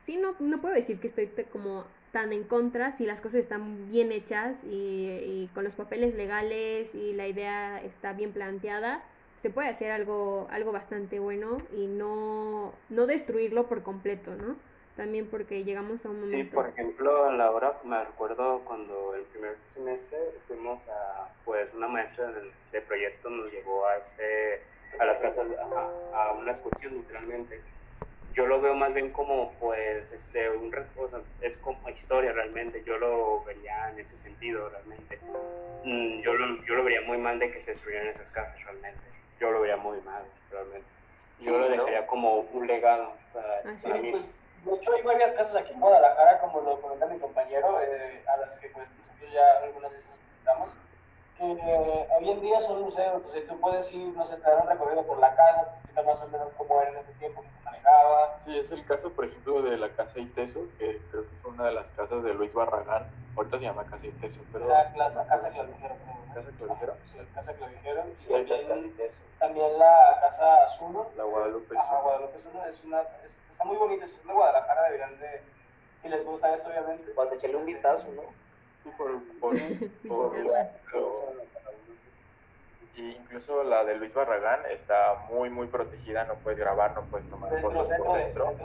sí, 0.00 0.16
no, 0.16 0.36
no 0.38 0.60
puedo 0.60 0.74
decir 0.74 0.98
que 1.00 1.08
estoy 1.08 1.26
como 1.50 1.84
tan 2.12 2.32
en 2.32 2.44
contra 2.44 2.96
si 2.96 3.04
las 3.04 3.20
cosas 3.20 3.40
están 3.40 3.90
bien 3.90 4.12
hechas 4.12 4.56
y, 4.64 5.50
con 5.54 5.64
los 5.64 5.74
papeles 5.74 6.14
legales 6.14 6.94
y 6.94 7.12
la 7.12 7.28
idea 7.28 7.78
está 7.82 8.12
bien 8.12 8.32
planteada 8.32 9.02
se 9.38 9.50
puede 9.50 9.68
hacer 9.68 9.90
algo 9.90 10.46
algo 10.50 10.72
bastante 10.72 11.18
bueno 11.18 11.58
y 11.76 11.86
no 11.86 12.72
no 12.88 13.06
destruirlo 13.06 13.66
por 13.66 13.82
completo 13.82 14.34
no 14.34 14.56
también 14.96 15.26
porque 15.26 15.64
llegamos 15.64 16.04
a 16.06 16.08
un 16.08 16.20
momento 16.20 16.36
sí 16.36 16.44
por 16.44 16.68
ejemplo 16.68 17.30
la 17.32 17.50
hora 17.50 17.78
me 17.84 17.96
acuerdo 17.96 18.62
cuando 18.64 19.14
el 19.14 19.22
primer 19.24 19.56
semestre 19.74 20.18
fuimos 20.48 20.80
a 20.88 21.28
pues 21.44 21.72
una 21.74 21.88
maestra 21.88 22.32
de, 22.72 22.80
proyecto 22.82 23.30
nos 23.30 23.50
llevó 23.50 23.86
a 23.86 23.96
este 23.96 24.62
a 24.98 25.04
las 25.04 25.18
casas 25.18 25.46
a, 25.58 26.16
a 26.16 26.32
una 26.32 26.52
excursión 26.52 26.94
literalmente. 26.94 27.60
Yo 28.34 28.46
lo 28.46 28.60
veo 28.60 28.74
más 28.74 28.92
bien 28.92 29.10
como, 29.12 29.52
pues, 29.58 30.12
este, 30.12 30.50
un, 30.50 30.70
o 30.96 31.08
sea, 31.08 31.20
es 31.40 31.56
como 31.56 31.88
historia 31.88 32.32
realmente, 32.32 32.82
yo 32.84 32.98
lo 32.98 33.42
vería 33.44 33.90
en 33.90 33.98
ese 33.98 34.14
sentido 34.14 34.68
realmente. 34.68 35.18
Mm, 35.84 36.20
yo, 36.20 36.34
lo, 36.34 36.62
yo 36.64 36.74
lo 36.74 36.84
vería 36.84 37.00
muy 37.00 37.16
mal 37.16 37.38
de 37.38 37.50
que 37.50 37.60
se 37.60 37.70
destruyeran 37.70 38.08
esas 38.08 38.30
casas 38.30 38.62
realmente, 38.62 39.00
yo 39.40 39.50
lo 39.50 39.60
vería 39.60 39.76
muy 39.76 40.00
mal 40.02 40.22
realmente. 40.50 40.88
Yo 41.40 41.58
lo 41.58 41.68
dejaría 41.68 42.06
como 42.06 42.40
un 42.52 42.66
legado. 42.66 43.12
O 43.28 43.32
sea, 43.32 43.42
ah, 43.64 43.98
pues, 44.10 44.34
de 44.64 44.74
hecho, 44.74 44.92
hay 44.94 45.02
varias 45.02 45.32
casas 45.32 45.56
aquí 45.56 45.72
en 45.72 45.80
Guadalajara, 45.80 46.40
como 46.40 46.60
lo 46.62 46.80
comenta 46.80 47.06
mi 47.06 47.18
compañero, 47.18 47.80
eh, 47.82 48.24
a 48.26 48.36
las 48.38 48.56
que 48.58 48.68
pues, 48.70 48.86
nosotros 48.88 49.32
ya 49.32 49.62
algunas 49.62 49.92
veces 49.92 50.08
visitamos 50.32 50.70
que 51.38 52.08
hoy 52.18 52.30
en 52.30 52.40
día 52.40 52.60
son 52.60 52.82
museos, 52.82 53.16
entonces 53.16 53.46
tú 53.46 53.60
puedes 53.60 53.92
ir, 53.92 54.08
no 54.16 54.24
sé, 54.26 54.36
te 54.36 54.50
dar 54.50 54.62
un 54.62 54.68
recorrido 54.68 55.02
por 55.06 55.18
la 55.18 55.34
casa, 55.34 55.78
te 55.94 56.02
más 56.02 56.22
o 56.22 56.28
menos 56.28 56.48
cómo 56.56 56.80
era 56.80 56.90
en 56.90 56.96
ese 56.98 57.12
tiempo, 57.14 57.42
que 57.42 57.48
se 57.48 57.64
manejaba. 57.64 58.38
Sí, 58.44 58.58
es 58.58 58.72
el 58.72 58.84
caso, 58.86 59.10
por 59.12 59.26
ejemplo, 59.26 59.62
de 59.62 59.76
la 59.76 59.90
Casa 59.90 60.18
Iteso, 60.18 60.66
que 60.78 61.00
creo 61.10 61.22
que 61.24 61.36
fue 61.42 61.50
una 61.50 61.66
de 61.66 61.72
las 61.72 61.88
casas 61.90 62.22
de 62.22 62.32
Luis 62.34 62.54
Barragán, 62.54 63.06
ahorita 63.36 63.58
se 63.58 63.64
llama 63.64 63.84
Casa 63.84 64.06
Iteso, 64.06 64.42
pero... 64.52 64.66
La, 64.68 64.90
la, 64.96 65.26
Casa 65.26 65.50
Clavijero, 65.50 65.94
¿Casa 66.34 66.50
Clavijero? 66.58 66.94
Sí, 67.04 67.18
la 67.18 67.24
Casa 67.34 67.54
Clavijero, 67.54 68.04
y 68.18 68.46
también, 68.46 68.94
también 69.38 69.78
la 69.78 70.18
Casa 70.22 70.64
Azuno. 70.64 71.06
La 71.16 71.24
Guadalupe 71.24 71.76
Azuno. 71.76 72.02
Guadalupe 72.02 72.36
Azuno, 72.38 72.64
es 72.64 72.84
una, 72.84 73.02
está 73.02 73.64
muy 73.64 73.76
bonita, 73.76 74.06
es 74.06 74.26
de 74.26 74.32
Guadalajara, 74.32 74.84
deberían 74.84 75.18
de, 75.20 75.42
si 76.00 76.08
les 76.08 76.24
gusta 76.24 76.54
esto, 76.54 76.70
obviamente. 76.70 77.12
Cuando 77.12 77.34
echarle 77.34 77.56
un 77.56 77.66
vistazo, 77.66 78.06
¿no? 78.14 78.45
Por, 78.92 79.22
por, 79.40 79.56
y 82.96 83.10
incluso 83.10 83.62
la 83.62 83.84
de 83.84 83.96
Luis 83.96 84.12
Barragán 84.14 84.60
está 84.70 85.26
muy 85.30 85.50
muy 85.50 85.66
protegida, 85.66 86.24
no 86.24 86.34
puedes 86.36 86.58
grabar, 86.58 86.94
no 86.94 87.02
puedes 87.02 87.28
tomar 87.28 87.60
fotos 87.60 87.88
por 87.98 88.16
dentro. 88.16 88.56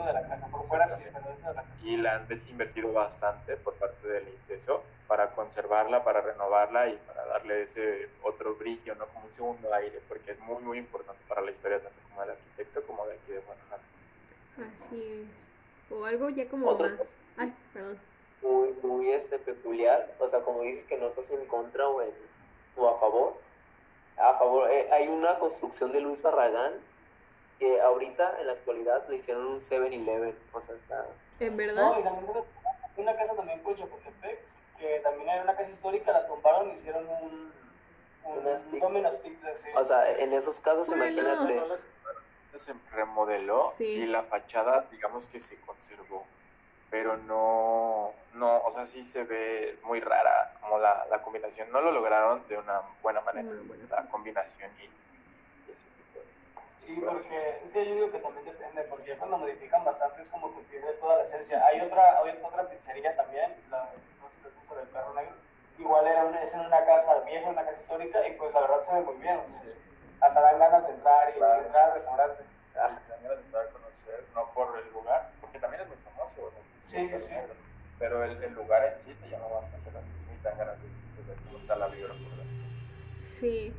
Y 1.84 1.96
la 1.98 2.16
han 2.16 2.26
invertido 2.48 2.92
bastante 2.92 3.56
por 3.56 3.74
parte 3.74 4.08
del 4.08 4.28
INTESO 4.28 4.82
para 5.06 5.32
conservarla, 5.32 6.02
para 6.02 6.22
renovarla 6.22 6.88
y 6.88 6.96
para 7.06 7.26
darle 7.26 7.64
ese 7.64 8.08
otro 8.22 8.54
brillo, 8.54 8.94
¿no? 8.94 9.06
Como 9.06 9.26
un 9.26 9.32
segundo 9.32 9.74
aire, 9.74 10.00
porque 10.08 10.32
es 10.32 10.40
muy 10.40 10.62
muy 10.62 10.78
importante 10.78 11.20
para 11.28 11.42
la 11.42 11.50
historia 11.50 11.80
tanto 11.80 11.98
como 12.08 12.22
del 12.22 12.30
arquitecto 12.30 12.82
como 12.86 13.06
de 13.06 13.14
aquí 13.14 13.32
de 13.32 13.40
Guadalajara. 13.40 13.82
Así 14.56 15.26
es. 15.26 15.92
O 15.92 16.06
algo 16.06 16.30
ya 16.30 16.48
como 16.48 16.74
más. 16.74 16.92
Ay, 17.36 17.52
perdón 17.74 18.11
muy, 18.42 18.74
muy 18.82 19.10
este, 19.10 19.38
peculiar. 19.38 20.12
O 20.18 20.28
sea, 20.28 20.40
como 20.40 20.62
dices 20.62 20.84
que 20.86 20.98
no 20.98 21.08
estás 21.08 21.30
en 21.30 21.44
contra 21.46 21.88
o, 21.88 22.02
en, 22.02 22.10
o 22.76 22.88
a 22.88 22.98
favor. 22.98 23.34
A 24.18 24.34
favor, 24.38 24.70
eh, 24.70 24.88
hay 24.92 25.08
una 25.08 25.38
construcción 25.38 25.92
de 25.92 26.00
Luis 26.00 26.20
Barragán 26.20 26.72
que 27.58 27.80
ahorita, 27.80 28.36
en 28.40 28.46
la 28.48 28.52
actualidad, 28.54 29.08
le 29.08 29.16
hicieron 29.16 29.46
un 29.46 29.60
7-Eleven. 29.60 30.34
O 30.52 30.60
sea, 30.60 30.74
está... 30.74 31.06
¿En 31.40 31.56
verdad? 31.56 31.92
No, 31.92 32.00
y 32.00 32.02
también 32.02 32.26
hay 32.34 33.02
una 33.02 33.16
casa 33.16 33.34
también 33.34 33.60
por 33.60 33.76
Chapultepec, 33.76 34.38
que 34.78 35.00
también 35.00 35.28
hay 35.30 35.40
una 35.40 35.56
casa 35.56 35.70
histórica, 35.70 36.12
la 36.12 36.26
tumbaron 36.26 36.70
y 36.70 36.74
hicieron 36.74 37.06
un... 37.08 37.52
un 38.24 38.80
Domino's 38.80 39.14
Pizza, 39.16 39.56
sí. 39.56 39.68
O 39.76 39.84
sea, 39.84 40.18
en 40.18 40.32
esos 40.32 40.58
casos, 40.60 40.88
bueno. 40.88 41.06
imagínate... 41.06 41.62
Se 42.56 42.74
remodeló 42.90 43.72
y 43.78 44.04
la 44.04 44.24
fachada, 44.24 44.86
digamos 44.90 45.26
que 45.28 45.40
se 45.40 45.56
conservó 45.62 46.26
pero 46.92 47.16
no, 47.16 48.12
no, 48.34 48.58
o 48.58 48.70
sea, 48.70 48.84
sí 48.84 49.02
se 49.02 49.24
ve 49.24 49.78
muy 49.82 49.98
rara 50.00 50.52
como 50.60 50.78
la, 50.78 51.06
la 51.08 51.22
combinación. 51.22 51.72
No 51.72 51.80
lo 51.80 51.90
lograron 51.90 52.46
de 52.48 52.58
una 52.58 52.82
buena 53.00 53.22
manera, 53.22 53.48
la 53.88 54.04
combinación 54.10 54.70
y, 54.78 54.84
ese 55.72 55.88
tipo 55.96 56.18
de 56.20 56.26
Sí, 56.76 57.02
porque 57.02 57.60
es 57.64 57.72
que 57.72 57.88
yo 57.88 57.94
digo 57.94 58.12
que 58.12 58.18
también 58.18 58.44
depende, 58.44 58.82
porque 58.82 59.16
cuando 59.16 59.38
modifican 59.38 59.82
bastante 59.86 60.20
es 60.20 60.28
como 60.28 60.54
que 60.54 60.60
pierde 60.64 60.92
toda 61.00 61.16
la 61.16 61.22
esencia. 61.24 61.64
Hay 61.64 61.80
otra, 61.80 62.18
hay 62.18 62.38
otra 62.42 62.68
pizzería 62.68 63.16
también, 63.16 63.56
la, 63.70 63.88
no 64.20 64.28
sé 64.28 64.54
si 64.54 64.92
perro 64.92 65.14
negro, 65.14 65.34
igual 65.78 66.06
era 66.06 66.26
una, 66.26 66.42
es 66.42 66.52
en 66.52 66.60
una 66.60 66.84
casa 66.84 67.20
vieja, 67.20 67.48
una 67.48 67.64
casa 67.64 67.80
histórica, 67.80 68.28
y 68.28 68.32
pues 68.32 68.52
la 68.52 68.60
verdad 68.60 68.82
se 68.82 68.92
ve 68.92 69.00
muy 69.00 69.16
bien. 69.16 69.40
Hasta 70.20 70.40
dan 70.42 70.58
ganas 70.58 70.86
de 70.86 70.92
entrar 70.92 71.30
y 71.34 71.40
de 71.40 71.58
entrar 71.58 71.84
al 71.88 71.94
restaurante. 71.94 72.44
Ah, 72.76 73.00
dan 73.08 73.22
ganas 73.22 73.38
de 73.38 73.44
entrar 73.44 73.64
a 73.64 73.70
conocer, 73.70 74.26
no 74.34 74.52
por 74.52 74.78
el 74.78 74.92
lugar, 74.92 75.30
porque 75.40 75.58
también 75.58 75.80
es 75.84 75.88
muy 75.88 75.96
famoso, 75.96 76.52
Sí, 76.86 77.08
sí, 77.08 77.18
sí. 77.18 77.34
Pero 77.98 78.24
el, 78.24 78.42
el, 78.42 78.54
lugar 78.54 78.92
en 78.92 79.00
sí 79.00 79.14
te 79.20 79.30
llama 79.30 79.46
bastante 79.46 79.90
la 79.92 80.00
atención 80.00 80.34
y 80.34 80.42
te 80.42 80.48
dan 80.48 80.58
ganas 80.58 80.76
de, 80.82 81.34
cómo 81.46 81.58
está 81.58 81.76
la 81.76 81.88
vibra 81.88 82.14
Sí. 83.40 83.72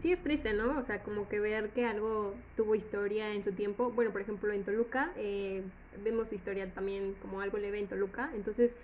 Sí, 0.00 0.12
es 0.12 0.22
triste, 0.22 0.52
¿no? 0.52 0.78
O 0.78 0.82
sea, 0.84 1.02
como 1.02 1.28
que 1.28 1.40
ver 1.40 1.70
que 1.70 1.84
algo 1.84 2.36
tuvo 2.56 2.76
historia 2.76 3.34
en 3.34 3.42
su 3.42 3.52
tiempo. 3.52 3.90
Bueno, 3.90 4.12
por 4.12 4.20
ejemplo, 4.20 4.52
en 4.52 4.64
Toluca, 4.64 5.12
eh, 5.16 5.64
vemos 6.04 6.32
historia 6.32 6.72
también 6.72 7.14
como 7.14 7.40
algo 7.40 7.58
leve 7.58 7.80
en 7.80 7.88
Toluca. 7.88 8.30
Entonces, 8.32 8.76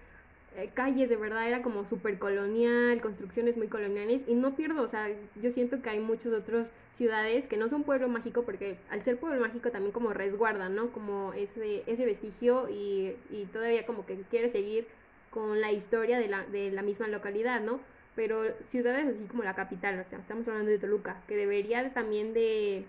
eh, 0.56 0.70
calles 0.74 1.08
de 1.08 1.16
verdad 1.16 1.48
era 1.48 1.62
como 1.62 1.84
súper 1.84 2.18
colonial, 2.18 3.00
construcciones 3.00 3.56
muy 3.56 3.68
coloniales 3.68 4.22
y 4.26 4.34
no 4.34 4.54
pierdo, 4.56 4.82
o 4.82 4.88
sea, 4.88 5.08
yo 5.40 5.50
siento 5.50 5.82
que 5.82 5.90
hay 5.90 6.00
muchas 6.00 6.32
otras 6.32 6.68
ciudades 6.92 7.46
que 7.48 7.56
no 7.56 7.68
son 7.68 7.82
pueblo 7.82 8.08
mágico 8.08 8.44
porque 8.44 8.78
al 8.90 9.02
ser 9.02 9.18
pueblo 9.18 9.40
mágico 9.40 9.70
también 9.70 9.92
como 9.92 10.12
resguardan, 10.12 10.74
¿no? 10.76 10.92
Como 10.92 11.32
ese, 11.32 11.82
ese 11.86 12.06
vestigio 12.06 12.68
y, 12.70 13.16
y 13.30 13.46
todavía 13.46 13.84
como 13.86 14.06
que 14.06 14.16
quiere 14.30 14.48
seguir 14.48 14.86
con 15.30 15.60
la 15.60 15.72
historia 15.72 16.18
de 16.18 16.28
la, 16.28 16.44
de 16.46 16.70
la 16.70 16.82
misma 16.82 17.08
localidad, 17.08 17.60
¿no? 17.60 17.80
Pero 18.14 18.44
ciudades 18.70 19.06
así 19.06 19.24
como 19.26 19.42
la 19.42 19.54
capital, 19.56 19.98
o 19.98 20.08
sea, 20.08 20.20
estamos 20.20 20.46
hablando 20.46 20.70
de 20.70 20.78
Toluca, 20.78 21.20
que 21.26 21.36
debería 21.36 21.92
también 21.92 22.32
de, 22.32 22.84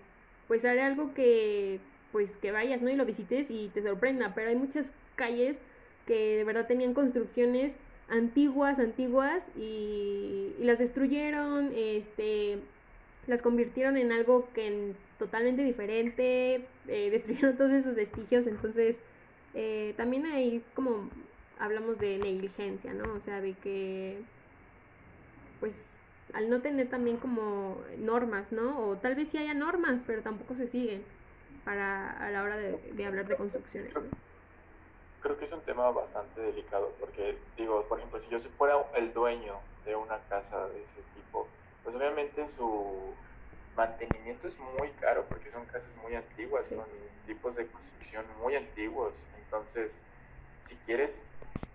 pues, 0.46 0.64
hacer 0.64 0.78
algo 0.78 1.12
que, 1.14 1.80
pues, 2.12 2.36
que 2.36 2.52
vayas, 2.52 2.80
¿no? 2.82 2.90
Y 2.90 2.96
lo 2.96 3.04
visites 3.04 3.50
y 3.50 3.68
te 3.74 3.82
sorprenda, 3.82 4.34
pero 4.34 4.50
hay 4.50 4.56
muchas 4.56 4.92
calles 5.16 5.56
que 6.06 6.36
de 6.36 6.44
verdad 6.44 6.66
tenían 6.66 6.94
construcciones 6.94 7.74
antiguas, 8.08 8.78
antiguas 8.78 9.44
y, 9.56 10.54
las 10.60 10.78
destruyeron, 10.78 11.70
este, 11.74 12.58
las 13.26 13.42
convirtieron 13.42 13.96
en 13.96 14.12
algo 14.12 14.48
que 14.52 14.94
totalmente 15.18 15.62
diferente, 15.62 16.66
eh, 16.88 17.10
destruyeron 17.10 17.56
todos 17.56 17.72
esos 17.72 17.94
vestigios, 17.94 18.46
entonces 18.46 18.98
eh, 19.54 19.94
también 19.96 20.26
hay 20.26 20.62
como 20.74 21.10
hablamos 21.58 21.98
de 21.98 22.18
negligencia, 22.18 22.92
¿no? 22.92 23.14
O 23.14 23.20
sea, 23.20 23.40
de 23.40 23.54
que 23.54 24.18
pues 25.60 25.84
al 26.34 26.50
no 26.50 26.60
tener 26.60 26.88
también 26.88 27.16
como 27.16 27.80
normas, 27.98 28.52
¿no? 28.52 28.78
O 28.80 28.96
tal 28.96 29.14
vez 29.14 29.28
sí 29.28 29.38
haya 29.38 29.54
normas, 29.54 30.02
pero 30.06 30.22
tampoco 30.22 30.54
se 30.54 30.68
siguen 30.68 31.02
para 31.64 32.10
a 32.10 32.30
la 32.30 32.42
hora 32.42 32.56
de, 32.56 32.78
de 32.92 33.06
hablar 33.06 33.26
de 33.26 33.36
construcciones. 33.36 33.94
¿no? 33.94 34.25
Creo 35.26 35.38
que 35.38 35.44
es 35.46 35.52
un 35.52 35.62
tema 35.62 35.90
bastante 35.90 36.40
delicado 36.40 36.94
porque, 37.00 37.36
digo, 37.56 37.84
por 37.88 37.98
ejemplo, 37.98 38.20
si 38.20 38.28
yo 38.28 38.38
fuera 38.56 38.76
el 38.94 39.12
dueño 39.12 39.58
de 39.84 39.96
una 39.96 40.20
casa 40.28 40.68
de 40.68 40.84
ese 40.84 41.02
tipo, 41.16 41.48
pues 41.82 41.96
obviamente 41.96 42.48
su 42.48 43.12
mantenimiento 43.74 44.46
es 44.46 44.56
muy 44.58 44.88
caro 45.00 45.24
porque 45.28 45.50
son 45.50 45.64
casas 45.66 45.92
muy 45.96 46.14
antiguas, 46.14 46.68
con 46.68 46.86
tipos 47.26 47.56
de 47.56 47.66
construcción 47.66 48.24
muy 48.40 48.54
antiguos. 48.54 49.26
Entonces, 49.36 49.98
si 50.62 50.76
quieres 50.86 51.18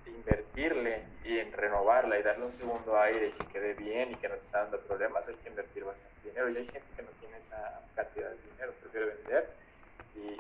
invertirle 0.06 1.04
y 1.26 1.40
en 1.40 1.52
renovarla 1.52 2.20
y 2.20 2.24
darle 2.24 2.46
un 2.46 2.54
segundo 2.54 2.98
aire 2.98 3.28
y 3.28 3.32
que 3.34 3.48
quede 3.48 3.74
bien 3.74 4.14
y 4.14 4.16
que 4.16 4.30
no 4.30 4.36
te 4.36 4.46
está 4.46 4.64
dando 4.64 4.80
problemas, 4.80 5.28
hay 5.28 5.36
que 5.36 5.50
invertir 5.50 5.84
bastante 5.84 6.30
dinero. 6.30 6.50
Y 6.50 6.56
hay 6.56 6.66
gente 6.66 6.88
que 6.96 7.04
no 7.04 7.12
tiene 7.20 7.38
esa 7.38 7.82
cantidad 7.96 8.30
de 8.30 8.38
dinero, 8.50 8.74
prefiere 8.80 9.08
vender 9.08 9.71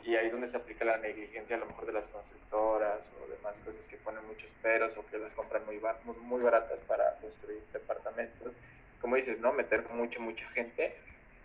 Y, 0.03 0.15
ahí 0.15 0.27
es 0.27 0.31
donde 0.31 0.47
se 0.47 0.57
aplica 0.57 0.83
la 0.83 0.97
negligencia 0.97 1.55
a 1.55 1.59
lo 1.59 1.65
mejor 1.65 1.85
de 1.85 1.93
las 1.93 2.07
constructoras 2.07 2.99
o 3.21 3.31
demás 3.31 3.55
cosas 3.63 3.85
que 3.87 3.97
ponen 3.97 4.25
muchos 4.27 4.49
peros 4.61 4.95
o 4.97 5.05
que 5.07 5.17
las 5.17 5.33
compran 5.33 5.65
muy, 5.65 5.79
muy 6.21 6.41
baratas 6.41 6.79
para 6.87 7.15
construir 7.21 7.61
departamentos. 7.71 8.53
Como 8.99 9.15
dices, 9.15 9.39
¿no? 9.39 9.53
Meter 9.53 9.87
mucha, 9.89 10.19
mucha 10.19 10.47
gente 10.49 10.95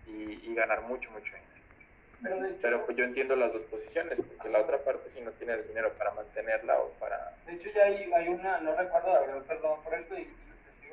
y, 0.06 0.54
ganar 0.54 0.82
mucho, 0.82 1.10
mucho 1.10 1.32
dinero. 1.32 2.56
Pero, 2.62 2.84
pues 2.86 2.96
yo 2.96 3.04
entiendo 3.04 3.36
las 3.36 3.52
dos 3.52 3.62
posiciones, 3.64 4.18
porque 4.18 4.48
la 4.48 4.60
otra 4.60 4.78
parte 4.78 5.10
si 5.10 5.20
no 5.20 5.30
tiene 5.32 5.62
dinero 5.62 5.92
para 5.98 6.12
mantenerla 6.12 6.80
o 6.80 6.90
para... 6.98 7.34
De 7.46 7.54
hecho 7.54 7.70
ya 7.74 7.84
hay, 7.84 8.10
hay 8.12 8.28
una, 8.28 8.58
no 8.58 8.74
recuerdo, 8.74 9.44
perdón 9.46 9.82
por 9.82 9.94
esto, 9.94 10.18
y 10.18 10.26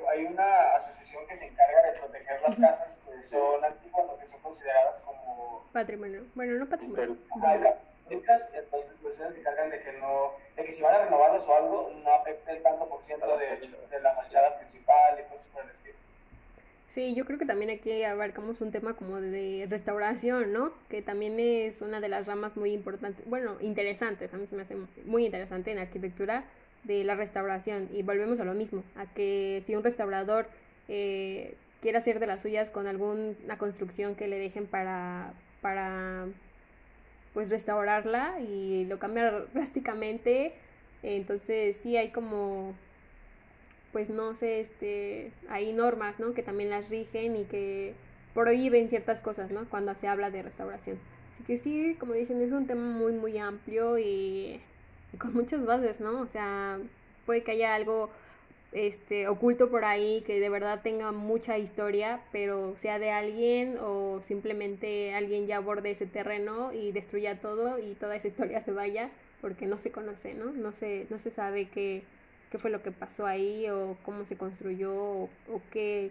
hay 0.08 0.24
una 0.24 0.74
asociación 0.76 1.26
que 1.26 1.36
se 1.36 1.46
encarga 1.46 1.82
de 1.82 1.98
proteger 1.98 2.40
las 2.42 2.56
casas 2.56 2.96
que 3.04 3.22
son 3.22 3.64
antiguas 3.64 4.06
o 4.08 4.18
que 4.18 4.26
son 4.26 4.40
consideradas 4.40 5.00
como 5.04 5.64
patrimonio. 5.72 6.24
Bueno, 6.34 6.54
no 6.54 6.68
patrimonio. 6.68 7.16
entonces 8.10 8.48
pues 9.02 9.16
se 9.16 9.26
encargan 9.26 9.70
de 9.70 9.80
que 9.82 9.92
no, 9.94 10.32
de 10.56 10.64
que 10.64 10.72
si 10.72 10.82
van 10.82 10.94
a 10.94 11.04
renovarlas 11.04 11.44
o 11.44 11.54
algo, 11.54 11.92
no 12.02 12.14
afecte 12.14 12.52
el 12.52 12.62
tanto 12.62 12.88
por 12.88 13.02
ciento 13.02 13.38
de, 13.38 13.46
de 13.90 14.00
la 14.00 14.14
fachada 14.14 14.58
principal 14.58 15.18
y 15.18 15.22
cosas 15.28 15.46
por 15.52 15.64
el 15.64 15.70
estilo. 15.70 15.96
Sí, 16.90 17.14
yo 17.14 17.24
creo 17.24 17.38
que 17.38 17.46
también 17.46 17.70
aquí 17.70 18.04
abarcamos 18.04 18.60
un 18.60 18.70
tema 18.70 18.94
como 18.94 19.20
de 19.20 19.66
restauración, 19.68 20.52
¿no? 20.52 20.72
Que 20.88 21.02
también 21.02 21.40
es 21.40 21.80
una 21.80 22.00
de 22.00 22.08
las 22.08 22.26
ramas 22.26 22.56
muy 22.56 22.72
importantes, 22.72 23.28
bueno, 23.28 23.56
interesantes, 23.60 24.32
a 24.32 24.36
mí 24.36 24.46
se 24.46 24.54
me 24.54 24.62
hace 24.62 24.76
muy 25.04 25.24
interesante 25.24 25.72
en 25.72 25.78
arquitectura, 25.78 26.44
de 26.84 27.04
la 27.04 27.14
restauración 27.14 27.88
y 27.92 28.02
volvemos 28.02 28.40
a 28.40 28.44
lo 28.44 28.54
mismo, 28.54 28.84
a 28.96 29.06
que 29.06 29.62
si 29.66 29.74
un 29.74 29.82
restaurador 29.82 30.46
eh, 30.88 31.54
quiere 31.80 31.98
hacer 31.98 32.20
de 32.20 32.26
las 32.26 32.42
suyas 32.42 32.70
con 32.70 32.86
alguna 32.86 33.58
construcción 33.58 34.14
que 34.14 34.28
le 34.28 34.38
dejen 34.38 34.66
para, 34.66 35.32
para 35.60 36.26
pues 37.32 37.50
restaurarla 37.50 38.40
y 38.40 38.84
lo 38.86 38.98
cambia 38.98 39.30
drásticamente, 39.54 40.52
entonces 41.02 41.76
sí 41.76 41.96
hay 41.96 42.10
como 42.10 42.74
pues 43.94 44.10
no 44.10 44.34
sé, 44.34 44.58
este, 44.58 45.30
hay 45.48 45.72
normas, 45.72 46.18
¿no? 46.18 46.34
Que 46.34 46.42
también 46.42 46.68
las 46.68 46.88
rigen 46.88 47.36
y 47.36 47.44
que 47.44 47.94
prohíben 48.34 48.88
ciertas 48.88 49.20
cosas, 49.20 49.52
¿no? 49.52 49.68
Cuando 49.70 49.94
se 49.94 50.08
habla 50.08 50.32
de 50.32 50.42
restauración. 50.42 50.98
Así 51.32 51.44
que 51.44 51.58
sí, 51.58 51.96
como 52.00 52.14
dicen, 52.14 52.42
es 52.42 52.50
un 52.50 52.66
tema 52.66 52.82
muy, 52.82 53.12
muy 53.12 53.38
amplio 53.38 53.96
y 53.96 54.60
con 55.18 55.34
muchas 55.34 55.64
bases, 55.64 56.00
¿no? 56.00 56.20
O 56.20 56.26
sea, 56.26 56.78
puede 57.26 57.42
que 57.42 57.52
haya 57.52 57.74
algo 57.74 58.10
este, 58.72 59.28
oculto 59.28 59.70
por 59.70 59.84
ahí 59.84 60.22
que 60.22 60.40
de 60.40 60.48
verdad 60.48 60.80
tenga 60.82 61.12
mucha 61.12 61.58
historia, 61.58 62.20
pero 62.32 62.74
sea 62.82 62.98
de 62.98 63.10
alguien 63.10 63.78
o 63.80 64.20
simplemente 64.26 65.14
alguien 65.14 65.46
ya 65.46 65.58
aborde 65.58 65.92
ese 65.92 66.06
terreno 66.06 66.72
y 66.72 66.92
destruya 66.92 67.40
todo 67.40 67.78
y 67.78 67.94
toda 67.94 68.16
esa 68.16 68.28
historia 68.28 68.60
se 68.60 68.72
vaya 68.72 69.10
porque 69.40 69.66
no 69.66 69.78
se 69.78 69.92
conoce, 69.92 70.34
¿no? 70.34 70.46
No 70.46 70.72
se, 70.72 71.06
no 71.10 71.18
se 71.18 71.30
sabe 71.30 71.68
qué, 71.68 72.02
qué 72.50 72.58
fue 72.58 72.70
lo 72.70 72.82
que 72.82 72.90
pasó 72.90 73.26
ahí 73.26 73.68
o 73.70 73.96
cómo 74.04 74.24
se 74.24 74.36
construyó 74.36 74.92
o, 74.92 75.28
o 75.48 75.60
qué 75.70 76.10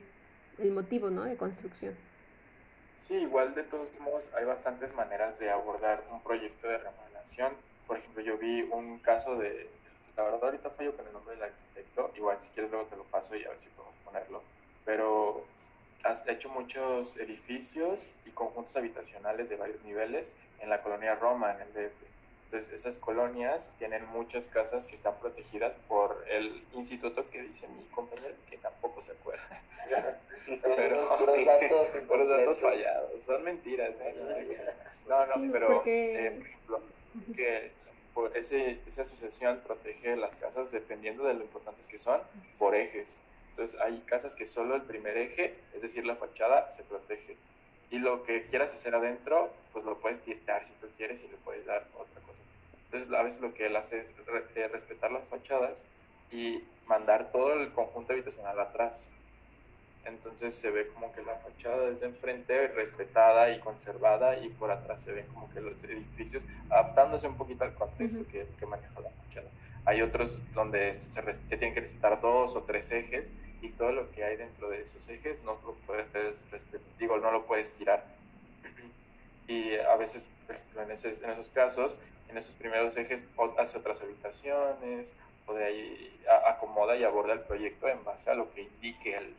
el 0.60 0.72
motivo, 0.72 1.10
¿no? 1.10 1.24
De 1.24 1.36
construcción. 1.36 1.96
Sí, 3.00 3.16
igual 3.16 3.54
de 3.56 3.64
todos 3.64 3.90
modos 4.00 4.30
hay 4.34 4.46
bastantes 4.46 4.94
maneras 4.96 5.38
de 5.38 5.50
abordar 5.50 6.04
un 6.12 6.22
proyecto 6.22 6.70
de 6.70 6.78
remodelación 6.78 7.54
por 7.88 7.98
ejemplo, 7.98 8.24
yo 8.24 8.38
vi 8.38 8.62
un 8.64 9.00
caso 9.00 9.36
de, 9.38 9.70
la 10.16 10.24
verdad 10.24 10.44
ahorita 10.44 10.70
fallo 10.72 10.96
con 10.96 11.06
el 11.08 11.14
nombre 11.14 11.36
del 11.36 11.44
arquitecto, 11.44 12.12
igual 12.16 12.38
si 12.42 12.50
quieres 12.50 12.72
luego 12.72 12.86
te 12.88 12.96
lo 12.96 13.04
paso 13.04 13.36
y 13.36 13.44
a 13.44 13.50
ver 13.50 13.60
si 13.60 13.70
puedo 13.70 13.90
ponerlo, 14.06 14.42
pero 14.86 15.46
has 16.04 16.28
hecho 16.28 16.50
muchos 16.50 17.18
edificios 17.18 18.10
y 18.26 18.32
conjuntos 18.32 18.76
habitacionales 18.76 19.50
de 19.50 19.56
varios 19.56 19.82
niveles 19.84 20.32
en 20.60 20.70
la 20.70 20.82
colonia 20.82 21.16
Roma, 21.16 21.54
en 21.54 21.62
el 21.62 21.74
DF. 21.74 21.94
Entonces, 22.46 22.74
esas 22.74 23.00
colonias 23.00 23.72
tienen 23.80 24.06
muchas 24.10 24.46
casas 24.46 24.86
que 24.86 24.94
están 24.94 25.16
protegidas 25.20 25.74
por 25.88 26.24
el 26.30 26.64
instituto 26.74 27.28
que 27.32 27.42
dice 27.42 27.68
mi 27.68 27.84
compañero, 27.86 28.36
que 28.48 28.58
tampoco 28.58 29.02
se 29.02 29.12
acuerda. 29.12 29.62
pero 30.62 30.96
los 31.20 31.46
datos, 31.46 31.88
por 32.08 32.28
datos 32.28 32.60
fallados, 32.60 33.12
son 33.26 33.44
mentiras. 33.44 33.92
¿eh? 34.00 34.76
No, 35.08 35.26
no, 35.26 35.52
pero, 35.52 35.82
eh, 35.86 36.32
por 36.38 36.48
ejemplo, 36.48 36.82
que 37.36 37.72
ese, 38.36 38.80
esa 38.88 39.02
asociación 39.02 39.62
protege 39.66 40.16
las 40.16 40.36
casas 40.36 40.72
dependiendo 40.72 41.26
de 41.26 41.34
lo 41.34 41.42
importantes 41.42 41.88
que 41.88 41.98
son 41.98 42.22
por 42.58 42.76
ejes. 42.76 43.16
Entonces 43.52 43.80
hay 43.82 44.00
casas 44.06 44.34
que 44.34 44.48
solo 44.48 44.76
el 44.76 44.82
primer 44.84 45.18
eje, 45.18 45.56
es 45.74 45.82
decir, 45.82 46.06
la 46.06 46.16
fachada, 46.16 46.72
se 46.72 46.84
protege. 46.84 47.38
Y 47.92 48.00
lo 48.00 48.24
que 48.24 48.48
quieras 48.48 48.72
hacer 48.72 48.96
adentro, 48.96 49.52
pues 49.72 49.86
lo 49.86 50.00
puedes 50.00 50.20
tirar 50.22 50.66
si 50.66 50.72
tú 50.82 50.88
quieres 50.98 51.24
y 51.24 51.28
le 51.28 51.38
puedes 51.38 51.66
dar 51.66 51.86
otra 51.96 52.22
cosa. 52.22 52.40
Entonces 52.86 53.14
a 53.14 53.24
veces 53.24 53.42
lo 53.42 53.54
que 53.54 53.68
él 53.68 53.76
hace 53.76 54.00
es 54.00 54.08
eh, 54.56 54.68
respetar 54.68 55.12
las 55.12 55.28
fachadas 55.28 55.84
y 56.32 56.64
mandar 56.88 57.32
todo 57.32 57.54
el 57.54 57.72
conjunto 57.72 58.14
habitacional 58.14 58.60
atrás 58.60 59.08
entonces 60.06 60.56
se 60.56 60.70
ve 60.70 60.88
como 60.88 61.12
que 61.14 61.22
la 61.24 61.36
fachada 61.36 61.90
desde 61.90 62.08
enfrente 62.08 62.68
respetada 62.68 63.52
y 63.52 63.60
conservada 63.60 64.38
y 64.38 64.50
por 64.50 64.72
atrás 64.72 65.02
se 65.02 65.12
ven 65.12 65.26
como 65.28 65.50
que 65.52 65.62
los 65.62 65.82
edificios 65.84 66.44
adaptándose 66.70 67.28
un 67.28 67.38
poquito 67.38 67.64
al 67.64 67.74
contexto 67.74 68.26
que, 68.28 68.46
que, 68.60 68.66
maneja 68.66 69.00
la 69.00 69.10
fachada. 69.10 69.50
Hay 69.86 70.02
otros 70.02 70.38
donde 70.54 70.94
se, 70.94 71.12
se, 71.12 71.34
tienen 71.48 71.74
que 71.74 71.82
respetar 71.82 72.20
dos 72.20 72.56
o 72.56 72.64
tres 72.64 72.92
ejes 72.92 73.26
y 73.62 73.70
todo 73.70 73.92
lo 73.92 74.12
que 74.12 74.24
hay 74.24 74.36
dentro 74.36 74.70
de 74.70 74.82
esos 74.82 75.08
ejes 75.08 75.42
no 75.44 75.58
lo 75.66 75.74
puedes 75.86 76.08
digo, 77.00 77.18
no 77.18 77.32
lo 77.32 77.46
puedes 77.46 77.72
tirar. 77.72 78.04
Y 79.46 79.76
a 79.76 79.98
veces, 79.98 80.24
en, 80.78 80.84
en 80.84 81.32
esos 81.32 81.50
casos, 81.50 81.98
en 82.30 82.38
esos 82.38 82.56
primeros 82.56 82.96
ejes 82.96 83.22
hace 83.58 83.78
otras 83.78 84.02
habitaciones 84.02 85.12
o 85.46 85.54
de 85.54 85.66
ahí 85.66 86.20
acomoda 86.48 86.96
y 86.96 87.04
aborda 87.04 87.34
el 87.34 87.42
proyecto 87.42 87.90
en 87.90 88.04
base 88.06 88.30
a 88.30 88.36
lo 88.36 88.52
que 88.54 88.62
indique 88.62 89.16
el 89.16 89.36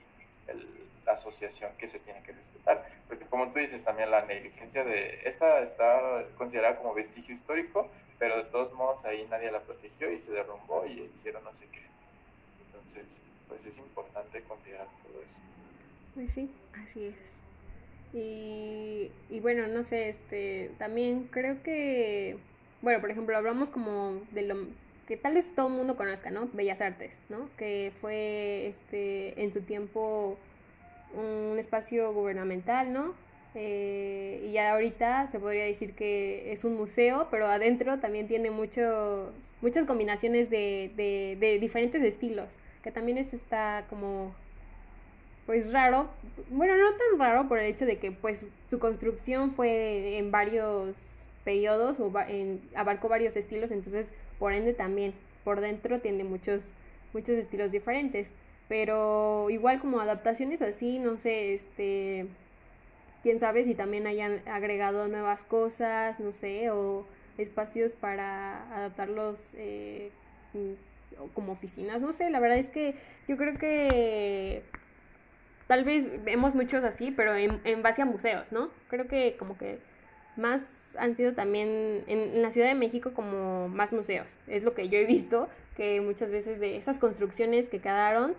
la 1.04 1.12
asociación 1.12 1.72
que 1.78 1.88
se 1.88 1.98
tiene 2.00 2.22
que 2.22 2.32
respetar. 2.32 2.86
Porque 3.08 3.24
como 3.26 3.52
tú 3.52 3.58
dices 3.58 3.82
también 3.82 4.10
la 4.10 4.24
negligencia 4.24 4.84
de 4.84 5.20
esta 5.24 5.60
está 5.60 6.24
considerada 6.36 6.76
como 6.76 6.94
vestigio 6.94 7.34
histórico, 7.34 7.88
pero 8.18 8.36
de 8.36 8.44
todos 8.44 8.72
modos 8.74 9.04
ahí 9.04 9.26
nadie 9.30 9.50
la 9.50 9.60
protegió 9.60 10.10
y 10.10 10.18
se 10.18 10.30
derrumbó 10.32 10.86
y 10.86 11.10
hicieron 11.14 11.44
no 11.44 11.52
sé 11.54 11.66
qué. 11.72 11.82
Entonces, 12.66 13.20
pues 13.48 13.66
es 13.66 13.76
importante 13.78 14.42
considerar 14.42 14.86
todo 15.02 15.22
eso. 15.22 15.40
Pues 16.14 16.30
sí, 16.32 16.50
así 16.72 17.06
es. 17.06 17.14
Y, 18.14 19.10
y 19.28 19.40
bueno, 19.40 19.66
no 19.66 19.84
sé, 19.84 20.08
este, 20.08 20.70
también 20.78 21.24
creo 21.24 21.62
que, 21.64 22.38
bueno, 22.80 23.00
por 23.00 23.10
ejemplo, 23.10 23.36
hablamos 23.36 23.70
como 23.70 24.22
de 24.30 24.42
lo 24.42 24.68
que 25.06 25.16
tal 25.16 25.34
vez 25.34 25.46
todo 25.54 25.68
el 25.68 25.74
mundo 25.74 25.96
conozca, 25.96 26.30
¿no? 26.30 26.48
Bellas 26.52 26.80
Artes, 26.80 27.18
¿no? 27.28 27.48
Que 27.56 27.92
fue 28.00 28.66
este 28.66 29.42
en 29.42 29.52
su 29.52 29.60
tiempo 29.60 30.38
un 31.14 31.58
espacio 31.58 32.12
gubernamental, 32.12 32.92
¿no? 32.92 33.14
Eh, 33.54 34.42
y 34.44 34.52
ya 34.52 34.72
ahorita 34.72 35.28
se 35.28 35.38
podría 35.38 35.64
decir 35.64 35.94
que 35.94 36.52
es 36.52 36.64
un 36.64 36.76
museo, 36.76 37.28
pero 37.30 37.46
adentro 37.46 38.00
también 38.00 38.26
tiene 38.26 38.50
muchos, 38.50 39.32
muchas 39.60 39.84
combinaciones 39.86 40.50
de, 40.50 40.90
de, 40.96 41.36
de 41.38 41.58
diferentes 41.60 42.02
estilos, 42.02 42.48
que 42.82 42.90
también 42.90 43.16
eso 43.18 43.36
está 43.36 43.84
como 43.88 44.34
pues 45.46 45.72
raro, 45.72 46.08
bueno, 46.50 46.74
no 46.76 46.90
tan 46.92 47.18
raro 47.18 47.48
por 47.48 47.58
el 47.58 47.66
hecho 47.66 47.84
de 47.84 47.98
que 47.98 48.10
pues 48.10 48.44
su 48.70 48.78
construcción 48.78 49.54
fue 49.54 50.18
en 50.18 50.30
varios 50.30 50.96
periodos 51.44 52.00
o 52.00 52.10
varios 52.10 53.36
estilos, 53.36 53.70
entonces 53.70 54.10
por 54.38 54.52
ende 54.52 54.72
también 54.72 55.14
por 55.44 55.60
dentro 55.60 56.00
tiene 56.00 56.24
muchos, 56.24 56.70
muchos 57.12 57.36
estilos 57.36 57.70
diferentes. 57.70 58.30
Pero 58.68 59.50
igual 59.50 59.78
como 59.78 60.00
adaptaciones 60.00 60.62
así, 60.62 60.98
no 60.98 61.18
sé, 61.18 61.54
este, 61.54 62.26
quién 63.22 63.38
sabe 63.38 63.64
si 63.64 63.74
también 63.74 64.06
hayan 64.06 64.40
agregado 64.48 65.06
nuevas 65.06 65.42
cosas, 65.44 66.18
no 66.18 66.32
sé, 66.32 66.70
o 66.70 67.06
espacios 67.36 67.92
para 67.92 68.74
adaptarlos 68.74 69.38
eh, 69.54 70.10
como 71.34 71.52
oficinas, 71.52 72.00
no 72.00 72.12
sé, 72.12 72.30
la 72.30 72.40
verdad 72.40 72.58
es 72.58 72.68
que 72.68 72.94
yo 73.28 73.36
creo 73.36 73.58
que 73.58 74.62
tal 75.66 75.84
vez 75.84 76.24
vemos 76.24 76.54
muchos 76.54 76.84
así, 76.84 77.10
pero 77.10 77.34
en, 77.34 77.60
en 77.64 77.82
base 77.82 78.02
a 78.02 78.06
museos, 78.06 78.50
¿no? 78.52 78.70
Creo 78.88 79.08
que 79.08 79.36
como 79.38 79.58
que 79.58 79.78
más 80.36 80.83
han 80.98 81.16
sido 81.16 81.34
también 81.34 82.04
en, 82.06 82.42
la 82.42 82.50
Ciudad 82.50 82.68
de 82.68 82.74
México 82.74 83.12
como 83.14 83.68
más 83.68 83.92
museos. 83.92 84.26
Es 84.46 84.62
lo 84.62 84.74
que 84.74 84.88
yo 84.88 84.98
he 84.98 85.04
visto, 85.04 85.48
que 85.76 86.00
muchas 86.00 86.30
veces 86.30 86.60
de 86.60 86.76
esas 86.76 86.98
construcciones 86.98 87.68
que 87.68 87.80
quedaron 87.80 88.34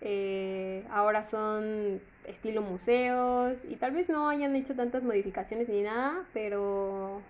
eh, 0.00 0.84
ahora 0.90 1.24
son 1.24 2.00
estilo 2.24 2.62
museos 2.62 3.58
y 3.68 3.76
tal 3.76 3.92
vez 3.92 4.08
no 4.08 4.28
hayan 4.28 4.54
hecho 4.54 4.74
tantas 4.74 5.02
modificaciones 5.02 5.68
ni 5.68 5.82
nada, 5.82 6.24
pero 6.32 7.22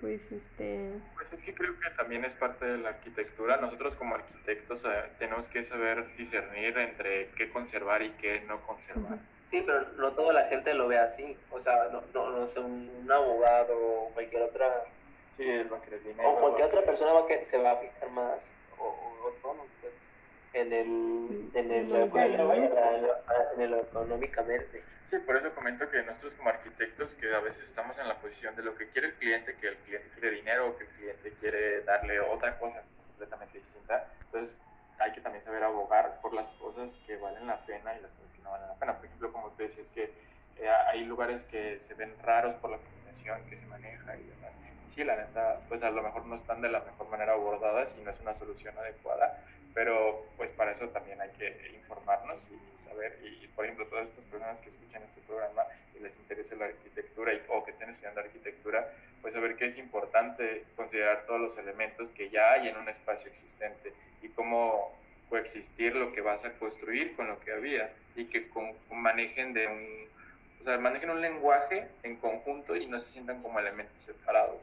pues 0.00 0.32
este... 0.32 0.90
Pues 1.14 1.32
es 1.32 1.40
que 1.42 1.54
creo 1.54 1.78
que 1.78 1.88
también 1.90 2.24
es 2.24 2.34
parte 2.34 2.66
de 2.66 2.78
la 2.78 2.88
arquitectura. 2.90 3.58
Nosotros 3.58 3.94
como 3.94 4.16
arquitectos 4.16 4.84
eh, 4.84 4.88
tenemos 5.20 5.46
que 5.46 5.62
saber 5.62 6.16
discernir 6.16 6.76
entre 6.76 7.28
qué 7.36 7.48
conservar 7.50 8.02
y 8.02 8.10
qué 8.20 8.40
no 8.48 8.60
conservar. 8.66 9.20
Sí, 9.52 9.62
pero 9.66 9.82
no 9.98 10.12
toda 10.12 10.32
la 10.32 10.44
gente 10.44 10.72
lo 10.72 10.88
ve 10.88 10.98
así. 10.98 11.36
O 11.50 11.60
sea, 11.60 11.90
no, 11.92 12.02
no, 12.14 12.30
no 12.30 12.46
sé, 12.46 12.58
un, 12.58 13.06
abogado 13.12 13.76
o 13.76 14.10
cualquier 14.14 14.44
otra. 14.44 14.66
Sí, 15.36 15.44
querer 15.44 16.02
dinero. 16.02 16.30
O 16.30 16.40
cualquier 16.40 16.68
otra 16.68 16.82
persona 16.86 17.12
va 17.12 17.26
que, 17.26 17.44
se 17.50 17.58
va 17.58 17.72
a 17.72 17.76
fijar 17.76 18.10
más. 18.12 18.38
O, 18.78 18.86
o, 18.86 19.66
pues, 19.82 19.92
en 20.54 20.72
el, 20.72 21.50
en 21.52 21.70
el, 21.70 21.94
en 21.94 23.60
el 23.60 23.74
económicamente. 23.74 24.82
Sí, 25.04 25.18
por 25.18 25.36
eso 25.36 25.54
comento 25.54 25.86
que 25.90 26.02
nosotros 26.02 26.32
como 26.32 26.48
arquitectos 26.48 27.12
que 27.12 27.34
a 27.34 27.40
veces 27.40 27.64
estamos 27.64 27.98
en 27.98 28.08
la 28.08 28.16
posición 28.22 28.56
de 28.56 28.62
lo 28.62 28.74
que 28.74 28.88
quiere 28.88 29.08
el 29.08 29.14
cliente, 29.16 29.54
que 29.60 29.68
el 29.68 29.76
cliente 29.76 30.08
quiere 30.14 30.36
dinero 30.36 30.68
o 30.68 30.78
que 30.78 30.84
el 30.84 30.90
cliente 30.90 31.34
quiere 31.40 31.82
darle 31.82 32.20
otra 32.20 32.58
cosa 32.58 32.82
completamente 32.96 33.58
distinta. 33.58 34.08
Entonces 34.24 34.58
hay 34.98 35.12
que 35.12 35.20
también 35.20 35.44
saber 35.44 35.62
abogar 35.62 36.20
por 36.20 36.34
las 36.34 36.50
cosas 36.50 36.98
que 37.06 37.16
valen 37.16 37.46
la 37.46 37.64
pena 37.64 37.96
y 37.96 38.00
las 38.00 38.12
cosas 38.12 38.32
que 38.32 38.42
no 38.42 38.50
valen 38.50 38.68
la 38.68 38.74
pena. 38.74 38.96
Por 38.96 39.06
ejemplo, 39.06 39.32
como 39.32 39.50
te 39.52 39.64
decías 39.64 39.90
que 39.90 40.12
eh, 40.56 40.68
hay 40.68 41.04
lugares 41.04 41.44
que 41.44 41.80
se 41.80 41.94
ven 41.94 42.14
raros 42.22 42.54
por 42.56 42.70
la 42.70 42.78
combinación 42.78 43.44
que 43.48 43.56
se 43.56 43.66
maneja 43.66 44.16
y 44.16 44.24
demás. 44.24 44.61
Sí, 44.94 45.04
la 45.04 45.16
neta, 45.16 45.58
pues 45.70 45.82
a 45.82 45.90
lo 45.90 46.02
mejor 46.02 46.26
no 46.26 46.34
están 46.34 46.60
de 46.60 46.68
la 46.68 46.80
mejor 46.80 47.08
manera 47.08 47.32
abordadas 47.32 47.94
y 47.98 48.04
no 48.04 48.10
es 48.10 48.20
una 48.20 48.34
solución 48.34 48.76
adecuada, 48.76 49.42
pero 49.72 50.26
pues 50.36 50.50
para 50.50 50.72
eso 50.72 50.86
también 50.88 51.18
hay 51.18 51.30
que 51.30 51.72
informarnos 51.74 52.46
y 52.50 52.84
saber, 52.84 53.18
y, 53.22 53.46
por 53.48 53.64
ejemplo, 53.64 53.86
todas 53.86 54.08
estas 54.08 54.22
personas 54.26 54.60
que 54.60 54.68
escuchan 54.68 55.02
este 55.02 55.22
programa 55.22 55.62
y 55.96 56.00
les 56.00 56.14
interese 56.16 56.56
la 56.56 56.66
arquitectura 56.66 57.32
y, 57.32 57.40
o 57.48 57.64
que 57.64 57.70
estén 57.70 57.88
estudiando 57.88 58.20
arquitectura, 58.20 58.86
pues 59.22 59.32
saber 59.32 59.56
que 59.56 59.64
es 59.64 59.78
importante 59.78 60.64
considerar 60.76 61.24
todos 61.24 61.40
los 61.40 61.56
elementos 61.56 62.10
que 62.10 62.28
ya 62.28 62.52
hay 62.52 62.68
en 62.68 62.76
un 62.76 62.86
espacio 62.90 63.30
existente 63.30 63.94
y 64.20 64.28
cómo 64.28 64.94
coexistir 65.30 65.96
lo 65.96 66.12
que 66.12 66.20
vas 66.20 66.44
a 66.44 66.52
construir 66.58 67.16
con 67.16 67.28
lo 67.28 67.40
que 67.40 67.52
había 67.52 67.90
y 68.14 68.26
que 68.26 68.46
manejen 68.90 69.54
de 69.54 69.68
un, 69.68 70.08
o 70.60 70.64
sea, 70.64 70.76
manejen 70.76 71.08
un 71.08 71.22
lenguaje 71.22 71.88
en 72.02 72.16
conjunto 72.16 72.76
y 72.76 72.84
no 72.84 73.00
se 73.00 73.12
sientan 73.12 73.40
como 73.40 73.58
elementos 73.58 74.02
separados. 74.02 74.60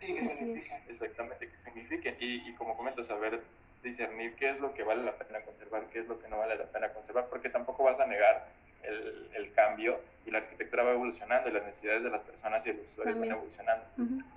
Sí, 0.00 0.14
que 0.14 0.28
signifiquen. 0.28 0.82
Exactamente, 0.88 1.48
que 1.48 1.56
signifiquen. 1.64 2.16
Y, 2.20 2.48
y 2.48 2.54
como 2.54 2.76
comento, 2.76 3.04
saber 3.04 3.40
discernir 3.82 4.34
qué 4.34 4.50
es 4.50 4.60
lo 4.60 4.74
que 4.74 4.82
vale 4.82 5.04
la 5.04 5.16
pena 5.16 5.40
conservar, 5.40 5.84
qué 5.92 6.00
es 6.00 6.08
lo 6.08 6.20
que 6.20 6.28
no 6.28 6.38
vale 6.38 6.56
la 6.56 6.64
pena 6.64 6.92
conservar, 6.92 7.26
porque 7.28 7.48
tampoco 7.50 7.84
vas 7.84 8.00
a 8.00 8.06
negar 8.06 8.48
el, 8.82 9.28
el 9.34 9.52
cambio 9.52 10.00
y 10.26 10.30
la 10.30 10.38
arquitectura 10.38 10.82
va 10.82 10.92
evolucionando 10.92 11.48
y 11.48 11.52
las 11.52 11.64
necesidades 11.64 12.02
de 12.02 12.10
las 12.10 12.22
personas 12.22 12.66
y 12.66 12.72
los 12.72 12.86
usuarios 12.92 13.18
van 13.18 13.30
evolucionando. 13.30 13.84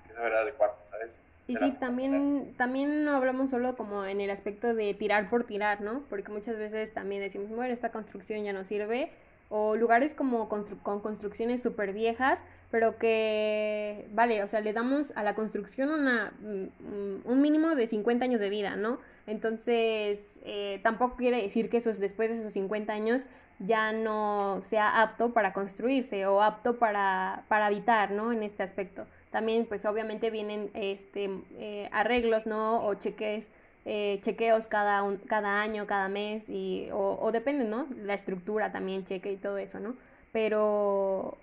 que 0.08 0.14
saber 0.14 0.34
adecuarnos 0.34 0.94
a 0.94 0.98
eso. 1.04 1.16
Y 1.48 1.58
sí, 1.58 1.72
también, 1.80 2.54
también 2.58 3.04
no 3.06 3.16
hablamos 3.16 3.50
solo 3.50 3.76
como 3.76 4.06
en 4.06 4.22
el 4.22 4.30
aspecto 4.30 4.76
de 4.76 4.94
tirar 4.94 5.32
por 5.32 5.46
tirar, 5.46 5.82
¿no? 5.82 6.04
Porque 6.08 6.32
muchas 6.32 6.58
veces 6.58 6.94
también 6.94 7.24
decimos, 7.24 7.50
bueno, 7.50 7.74
esta 7.74 7.92
construcción 7.92 8.44
ya 8.44 8.54
no 8.54 8.66
sirve, 8.66 9.10
o 9.50 9.76
lugares 9.76 10.14
como 10.14 10.48
con 10.48 11.02
construcciones 11.02 11.64
súper 11.64 11.92
viejas, 11.92 12.38
pero 12.72 12.98
que, 12.98 14.08
vale, 14.14 14.44
o 14.44 14.48
sea, 14.48 14.62
le 14.62 14.74
damos 14.74 15.12
a 15.16 15.24
la 15.24 15.34
construcción 15.34 15.90
una, 15.90 16.34
mm, 16.40 17.28
un 17.28 17.42
mínimo 17.42 17.76
de 17.76 17.88
50 17.88 18.26
años 18.26 18.40
de 18.40 18.50
vida, 18.50 18.76
¿no? 18.76 19.00
Entonces, 19.28 20.40
eh, 20.44 20.80
tampoco 20.84 21.16
quiere 21.18 21.42
decir 21.42 21.70
que 21.70 21.78
esos, 21.78 22.00
después 22.00 22.30
de 22.30 22.38
esos 22.38 22.54
50 22.54 22.94
años 22.94 23.24
ya 23.60 23.92
no 23.92 24.62
sea 24.66 25.02
apto 25.02 25.34
para 25.34 25.52
construirse 25.54 26.26
o 26.28 26.42
apto 26.42 26.78
para, 26.80 27.44
para 27.48 27.66
habitar, 27.68 28.12
¿no? 28.12 28.32
En 28.32 28.44
este 28.44 28.64
aspecto. 28.64 29.06
También, 29.32 29.66
pues 29.66 29.86
obviamente 29.86 30.32
vienen 30.32 30.70
este, 30.74 31.30
eh, 31.58 31.90
arreglos, 31.92 32.46
¿no? 32.46 32.86
O 32.86 32.96
cheques, 32.96 33.50
eh, 33.86 34.20
chequeos 34.24 34.68
cada, 34.68 35.04
un, 35.04 35.18
cada 35.18 35.62
año, 35.62 35.88
cada 35.88 36.08
mes, 36.08 36.50
y, 36.50 36.90
o, 36.92 37.18
o 37.22 37.32
depende, 37.32 37.66
¿no? 37.66 37.88
La 38.04 38.14
estructura 38.14 38.72
también 38.72 39.06
cheque 39.06 39.32
y 39.32 39.38
todo 39.38 39.58
eso, 39.58 39.80
¿no? 39.80 39.96
Pero 40.32 41.38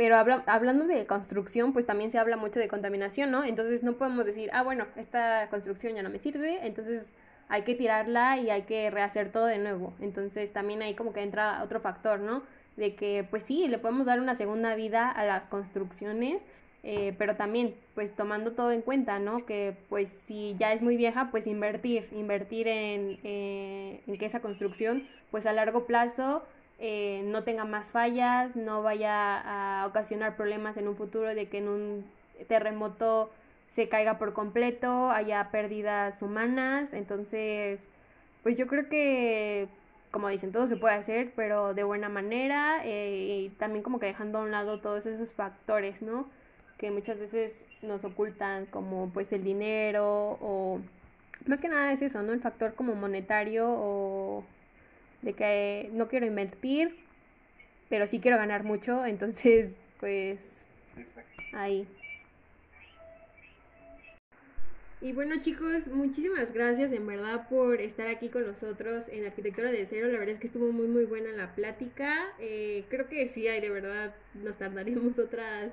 pero 0.00 0.16
hablando 0.16 0.86
de 0.86 1.04
construcción, 1.04 1.74
pues 1.74 1.84
también 1.84 2.10
se 2.10 2.16
habla 2.16 2.38
mucho 2.38 2.58
de 2.58 2.68
contaminación, 2.68 3.30
¿no? 3.30 3.44
Entonces 3.44 3.82
no 3.82 3.98
podemos 3.98 4.24
decir, 4.24 4.48
ah, 4.54 4.62
bueno, 4.62 4.86
esta 4.96 5.46
construcción 5.50 5.94
ya 5.94 6.02
no 6.02 6.08
me 6.08 6.18
sirve, 6.18 6.66
entonces 6.66 7.12
hay 7.50 7.64
que 7.64 7.74
tirarla 7.74 8.38
y 8.38 8.48
hay 8.48 8.62
que 8.62 8.88
rehacer 8.88 9.30
todo 9.30 9.44
de 9.44 9.58
nuevo. 9.58 9.92
Entonces 10.00 10.54
también 10.54 10.80
ahí 10.80 10.94
como 10.94 11.12
que 11.12 11.20
entra 11.20 11.62
otro 11.62 11.80
factor, 11.80 12.18
¿no? 12.18 12.44
De 12.78 12.94
que 12.94 13.26
pues 13.28 13.42
sí, 13.42 13.68
le 13.68 13.76
podemos 13.76 14.06
dar 14.06 14.20
una 14.20 14.34
segunda 14.36 14.74
vida 14.74 15.10
a 15.10 15.22
las 15.26 15.48
construcciones, 15.48 16.40
eh, 16.82 17.14
pero 17.18 17.36
también 17.36 17.74
pues 17.94 18.16
tomando 18.16 18.52
todo 18.52 18.72
en 18.72 18.80
cuenta, 18.80 19.18
¿no? 19.18 19.44
Que 19.44 19.76
pues 19.90 20.10
si 20.10 20.56
ya 20.58 20.72
es 20.72 20.80
muy 20.80 20.96
vieja, 20.96 21.28
pues 21.30 21.46
invertir, 21.46 22.08
invertir 22.12 22.68
en, 22.68 23.18
eh, 23.22 24.00
en 24.06 24.16
que 24.16 24.24
esa 24.24 24.40
construcción 24.40 25.06
pues 25.30 25.44
a 25.44 25.52
largo 25.52 25.84
plazo 25.84 26.42
eh, 26.80 27.22
no 27.26 27.44
tenga 27.44 27.64
más 27.64 27.90
fallas, 27.90 28.56
no 28.56 28.82
vaya 28.82 29.82
a 29.82 29.86
ocasionar 29.86 30.36
problemas 30.36 30.76
en 30.78 30.88
un 30.88 30.96
futuro 30.96 31.34
de 31.34 31.48
que 31.48 31.58
en 31.58 31.68
un 31.68 32.04
terremoto 32.48 33.30
se 33.68 33.88
caiga 33.88 34.18
por 34.18 34.32
completo, 34.32 35.10
haya 35.10 35.50
pérdidas 35.50 36.22
humanas. 36.22 36.92
Entonces, 36.94 37.80
pues 38.42 38.56
yo 38.56 38.66
creo 38.66 38.88
que, 38.88 39.68
como 40.10 40.28
dicen, 40.28 40.52
todo 40.52 40.66
se 40.68 40.76
puede 40.76 40.94
hacer, 40.94 41.32
pero 41.36 41.74
de 41.74 41.84
buena 41.84 42.08
manera 42.08 42.80
eh, 42.84 43.44
y 43.44 43.48
también 43.50 43.82
como 43.82 43.98
que 44.00 44.06
dejando 44.06 44.38
a 44.38 44.42
un 44.42 44.50
lado 44.50 44.80
todos 44.80 45.06
esos 45.06 45.32
factores, 45.32 46.00
¿no? 46.02 46.28
Que 46.78 46.90
muchas 46.90 47.20
veces 47.20 47.64
nos 47.82 48.04
ocultan 48.04 48.66
como 48.66 49.10
pues 49.10 49.32
el 49.32 49.44
dinero 49.44 50.38
o 50.40 50.80
más 51.46 51.60
que 51.60 51.68
nada 51.68 51.92
es 51.92 52.02
eso, 52.02 52.22
¿no? 52.22 52.32
El 52.32 52.40
factor 52.40 52.74
como 52.74 52.94
monetario 52.94 53.66
o 53.68 54.44
de 55.22 55.34
que 55.34 55.90
no 55.92 56.08
quiero 56.08 56.26
invertir, 56.26 56.94
pero 57.88 58.06
sí 58.06 58.20
quiero 58.20 58.36
ganar 58.36 58.64
mucho, 58.64 59.04
entonces 59.04 59.76
pues 60.00 60.40
ahí. 61.52 61.86
Y 65.02 65.12
bueno 65.12 65.36
chicos, 65.40 65.88
muchísimas 65.88 66.52
gracias 66.52 66.92
en 66.92 67.06
verdad 67.06 67.48
por 67.48 67.80
estar 67.80 68.06
aquí 68.08 68.28
con 68.28 68.46
nosotros 68.46 69.04
en 69.08 69.24
Arquitectura 69.24 69.70
de 69.70 69.86
Cero. 69.86 70.08
La 70.08 70.18
verdad 70.18 70.34
es 70.34 70.40
que 70.40 70.48
estuvo 70.48 70.72
muy 70.72 70.86
muy 70.86 71.04
buena 71.06 71.30
la 71.32 71.54
plática. 71.54 72.28
Eh, 72.38 72.84
creo 72.90 73.08
que 73.08 73.26
sí 73.26 73.48
hay 73.48 73.62
de 73.62 73.70
verdad, 73.70 74.14
nos 74.34 74.58
tardaríamos 74.58 75.18
otras, 75.18 75.72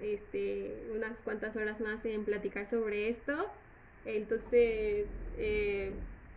este, 0.00 0.70
unas 0.94 1.18
cuantas 1.18 1.56
horas 1.56 1.80
más 1.80 2.04
en 2.04 2.24
platicar 2.24 2.66
sobre 2.66 3.08
esto. 3.08 3.50
Entonces, 4.04 5.06
eh, 5.38 5.92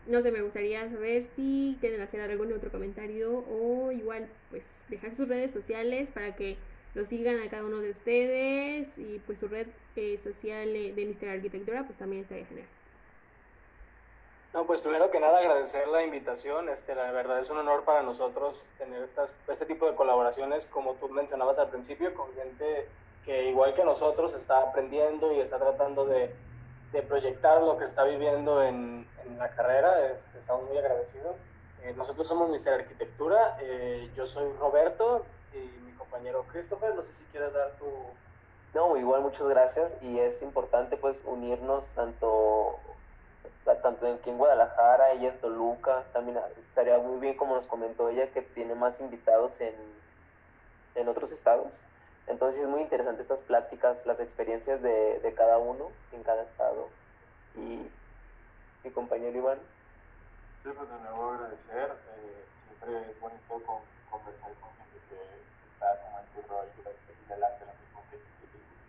no 0.08 0.22
sé, 0.22 0.32
me 0.32 0.42
gustaría 0.42 0.90
saber 0.90 1.24
si 1.36 1.78
quieren 1.80 2.02
hacer 2.02 2.22
algún 2.22 2.52
otro 2.54 2.72
comentario 2.72 3.44
o 3.50 3.92
igual 3.92 4.28
pues 4.50 4.72
dejar 4.90 5.16
sus 5.16 5.28
redes 5.28 5.52
sociales 5.52 6.10
para 6.12 6.36
que 6.36 6.58
lo 6.94 7.06
sigan 7.06 7.40
a 7.40 7.50
cada 7.50 7.64
uno 7.64 7.80
de 7.80 7.92
ustedes 7.92 8.98
y 8.98 9.20
pues 9.20 9.40
su 9.40 9.48
red 9.48 9.68
eh, 9.96 10.20
social 10.22 10.74
de 10.74 11.06
Mister 11.06 11.30
Arquitectura 11.30 11.84
pues 11.84 11.98
también 11.98 12.24
estaría 12.24 12.46
genial. 12.46 12.68
No, 14.54 14.66
pues 14.66 14.82
primero 14.82 15.10
que 15.12 15.20
nada 15.22 15.40
agradecer 15.40 15.88
la 15.88 16.04
invitación, 16.04 16.68
este, 16.68 16.94
la 16.94 17.10
verdad 17.14 17.40
es 17.40 17.50
un 17.50 17.60
honor 17.60 17.86
para 17.86 18.04
nosotros 18.04 18.68
tener 18.78 19.02
estas, 19.02 19.34
este 19.48 19.66
tipo 19.66 19.90
de 19.90 19.96
colaboraciones 19.96 20.66
como 20.66 20.96
tú 20.96 21.08
mencionabas 21.08 21.58
al 21.58 21.70
principio 21.70 22.14
con 22.14 22.34
gente 22.34 22.86
que 23.24 23.50
igual 23.50 23.74
que 23.76 23.86
nosotros 23.86 24.34
está 24.34 24.60
aprendiendo 24.60 25.32
y 25.32 25.40
está 25.40 25.58
tratando 25.58 26.06
de 26.06 26.34
de 26.91 27.01
proyectar 27.01 27.62
lo 27.62 27.77
que 27.77 27.86
está 27.86 28.04
viviendo 28.04 28.63
en, 28.63 29.08
la 29.38 29.49
carrera. 29.51 30.13
estamos 30.38 30.67
muy 30.67 30.77
agradecidos. 30.77 31.36
Eh, 31.84 31.93
nosotros 31.95 32.27
somos 32.27 32.49
Mister 32.49 32.73
Arquitectura. 32.73 33.58
Eh, 33.62 34.12
yo 34.15 34.27
soy 34.27 34.51
Roberto 34.60 35.25
y 35.54 35.58
mi 35.86 35.93
compañero 35.93 36.45
Christopher. 36.51 36.93
No 36.93 37.04
sé 37.04 37.13
si 37.13 37.23
quieres 37.25 37.54
dar 37.54 37.71
tu... 37.80 37.86
No, 38.73 38.95
igual 38.97 39.21
muchas 39.21 39.47
gracias 39.47 39.91
y 40.01 40.19
es 40.19 40.41
importante 40.41 40.97
pues 40.97 41.19
unirnos 41.25 41.89
tanto 41.89 42.80
tanto 43.82 44.08
aquí 44.08 44.30
en 44.30 44.38
Guadalajara, 44.38 45.12
ella 45.12 45.30
en 45.30 45.39
Toluca, 45.39 46.04
también 46.13 46.39
estaría 46.69 46.97
muy 46.97 47.19
bien 47.19 47.38
como 47.38 47.56
nos 47.56 47.65
comentó 47.67 48.10
ella 48.10 48.27
que 48.32 48.41
tiene 48.41 48.75
más 48.75 48.99
invitados 48.99 49.51
en, 49.60 49.75
en 50.95 51.08
otros 51.08 51.32
estados. 51.32 51.80
Entonces 52.28 52.62
es 52.62 52.68
muy 52.68 52.82
interesante 52.82 53.22
estas 53.22 53.42
pláticas, 53.42 53.98
las 54.06 54.20
experiencias 54.20 54.82
de, 54.82 55.20
de 55.20 55.34
cada 55.34 55.58
uno 55.58 55.90
en 56.12 56.24
cada 56.24 56.44
estado. 56.44 56.90
Y 57.56 57.90
mi 58.84 58.92
compañero 58.92 59.38
Iván. 59.38 59.60
Sí, 60.64 60.70
pues 60.76 60.90
de 60.90 61.00
nuevo 61.00 61.32
agradecer. 61.32 61.92
Eh, 62.18 62.46
siempre 62.66 63.12
es 63.12 63.20
bonito 63.20 63.62
conversar 64.10 64.54
con 64.62 64.70
gente 64.78 64.98
que 65.10 65.18
está 65.74 66.02
como 66.02 66.20
en 66.20 66.26
tu 66.34 66.42
rol 66.48 66.66
y 66.78 67.30
delante 67.30 67.66
lo 67.66 67.74
mismo 67.74 68.04
que, 68.10 68.18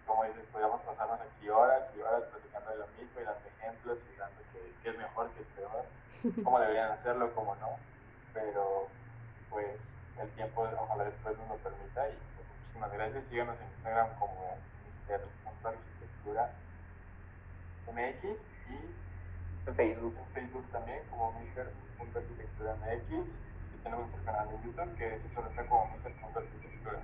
como 0.06 0.24
dices, 0.24 0.44
podríamos 0.52 0.80
pasarnos 0.82 1.20
aquí 1.20 1.48
horas 1.48 1.82
y 1.96 2.00
horas 2.00 2.22
platicando 2.24 2.70
de 2.70 2.76
lo 2.78 2.86
mismo 2.98 3.20
y 3.20 3.24
dando 3.24 3.48
ejemplos 3.48 3.98
y 4.12 4.16
dando 4.16 4.40
que, 4.52 4.90
es 4.90 4.98
mejor, 4.98 5.30
que 5.30 5.42
es 5.42 5.48
peor, 5.56 5.84
cómo 6.44 6.60
deberían 6.60 6.92
hacerlo, 6.92 7.34
cómo 7.34 7.54
no. 7.56 7.76
Pero 8.32 8.88
pues 9.50 9.76
el 10.20 10.30
tiempo 10.30 10.68
ojalá 10.78 11.04
después 11.04 11.36
nos 11.38 11.48
lo 11.48 11.56
permita 11.56 12.08
y 12.08 12.16
muchísimas 12.72 12.92
gracias. 12.92 13.26
Síganos 13.26 13.56
en 13.60 13.66
Instagram 13.76 14.08
como 14.18 14.56
Mister.arquitectura 14.86 16.50
MX 17.86 18.24
y 18.24 19.68
en 19.68 19.74
Facebook. 19.74 20.16
En 20.18 20.32
Facebook 20.32 20.66
también 20.72 21.00
como 21.10 21.32
Mister.arquitectura 21.40 22.76
MX. 22.76 23.28
Y 23.28 23.82
tenemos 23.82 24.08
nuestro 24.08 24.24
canal 24.24 24.48
en 24.48 24.62
YouTube 24.62 24.96
que 24.96 25.18
se 25.18 25.28
solo 25.34 25.48
está 25.50 25.66
como 25.66 25.96
Mr. 25.96 26.12
Arquitectura. 26.34 27.00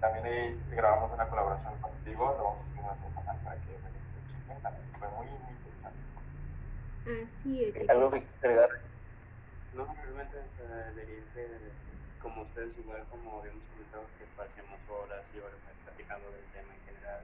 También 0.00 0.26
ahí 0.26 0.60
grabamos 0.70 1.12
una 1.12 1.28
colaboración 1.28 1.80
contigo, 1.80 2.34
lo 2.36 2.44
vamos 2.44 2.60
a 2.60 2.68
subir 2.68 2.80
a 2.80 2.86
nuestro 2.94 3.14
canal 3.14 3.38
para 3.44 3.56
que 3.56 3.70
me 3.78 3.90
lo 3.90 3.98
chequen 4.28 4.62
también. 4.62 4.86
Fue 4.98 5.08
muy, 5.08 5.26
muy 5.26 5.52
interesante. 5.54 6.02
Así 7.24 7.64
es, 7.64 7.90
¿Algo 7.90 8.10
que 8.10 8.22
quieras 8.22 8.44
agregar? 8.44 8.70
No, 9.74 9.86
realmente, 9.94 10.36
diría 10.94 11.24
que 11.32 11.74
como 12.24 12.40
ustedes 12.42 12.76
igual 12.78 13.04
como 13.10 13.40
habíamos 13.40 13.62
comentado 13.68 14.06
que 14.18 14.24
pasemos 14.34 14.80
horas 14.88 15.22
y 15.36 15.38
horas 15.38 15.60
platicando 15.84 16.24
del 16.32 16.44
tema 16.56 16.72
en 16.72 16.80
general 16.88 17.20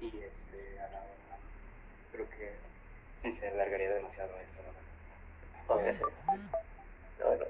y 0.00 0.08
este 0.24 0.80
a 0.80 0.88
la 0.88 0.98
hora 1.00 1.36
creo 2.10 2.28
que 2.30 2.56
sí 3.22 3.32
se 3.32 3.48
alargaría 3.48 3.92
demasiado 3.92 4.32
esto, 4.38 4.62
la 5.68 5.76
verdad. 5.76 6.00
Ok. 6.00 6.12
Bueno, 7.22 7.44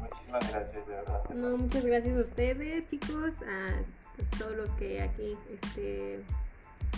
Muchísimas 0.00 0.52
gracias, 0.52 0.86
de 0.86 0.94
verdad. 0.94 1.24
No, 1.30 1.56
muchas 1.56 1.84
gracias 1.84 2.16
a 2.16 2.20
ustedes, 2.20 2.86
chicos, 2.86 3.32
a 3.46 3.82
pues, 4.16 4.30
todos 4.38 4.54
los 4.54 4.70
que 4.72 5.00
aquí, 5.02 5.36
este, 5.50 6.22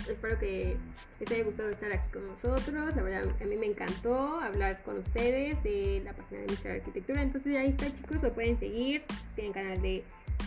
espero 0.09 0.39
que 0.39 0.77
les 1.19 1.31
haya 1.31 1.43
gustado 1.43 1.69
estar 1.69 1.91
aquí 1.91 2.11
con 2.11 2.25
nosotros. 2.25 2.95
La 2.95 3.01
verdad, 3.01 3.23
a 3.41 3.45
mí 3.45 3.55
me 3.55 3.67
encantó 3.67 4.39
hablar 4.39 4.81
con 4.83 4.97
ustedes 4.99 5.61
de 5.63 6.01
la 6.03 6.13
página 6.13 6.41
de 6.41 6.47
Mr. 6.47 6.71
Arquitectura. 6.71 7.21
Entonces 7.21 7.57
ahí 7.57 7.69
está, 7.69 7.85
chicos, 7.95 8.21
lo 8.21 8.31
pueden 8.31 8.59
seguir. 8.59 9.03
Tienen 9.35 9.53
canal 9.53 9.81
de 9.81 9.97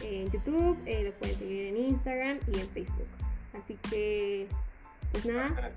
eh, 0.03 0.23
en 0.23 0.31
YouTube, 0.31 0.79
eh, 0.87 1.05
los 1.05 1.15
pueden 1.15 1.39
seguir 1.39 1.67
en 1.67 1.77
Instagram 1.77 2.39
y 2.53 2.61
en 2.61 2.69
Facebook. 2.71 3.09
Así 3.63 3.79
que, 3.91 4.49
pues 5.13 5.27
nada. 5.27 5.73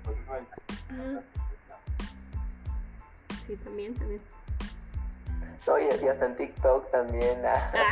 Ah, 0.90 1.20
sí, 3.46 3.56
también, 3.64 3.94
también. 3.94 4.20
no, 5.66 5.78
y, 5.78 6.04
y 6.04 6.08
hasta 6.08 6.26
en 6.26 6.36
TikTok 6.36 6.90
también. 6.90 7.38
ah. 7.44 7.72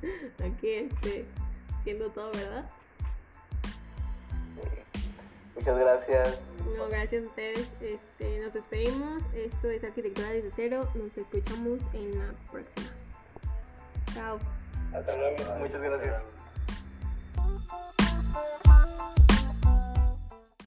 Ah. 0.00 0.44
Aquí, 0.44 0.70
este, 0.70 1.24
siendo 1.84 2.08
todo, 2.10 2.30
¿verdad? 2.32 2.64
Muchas 5.54 5.78
gracias. 5.78 6.40
No, 6.76 6.88
gracias 6.88 7.24
a 7.24 7.26
ustedes. 7.26 7.68
Este, 7.80 8.40
nos 8.40 8.54
despedimos. 8.54 9.22
Esto 9.34 9.70
es 9.70 9.82
Arquitectura 9.82 10.28
desde 10.28 10.52
cero. 10.54 10.88
Nos 10.94 11.16
escuchamos 11.16 11.80
en 11.94 12.18
la 12.18 12.32
próxima. 12.50 12.90
Chao. 14.14 14.38
Hasta 14.94 15.16
luego. 15.16 15.58
Muchas 15.58 15.82
gracias. 15.82 16.22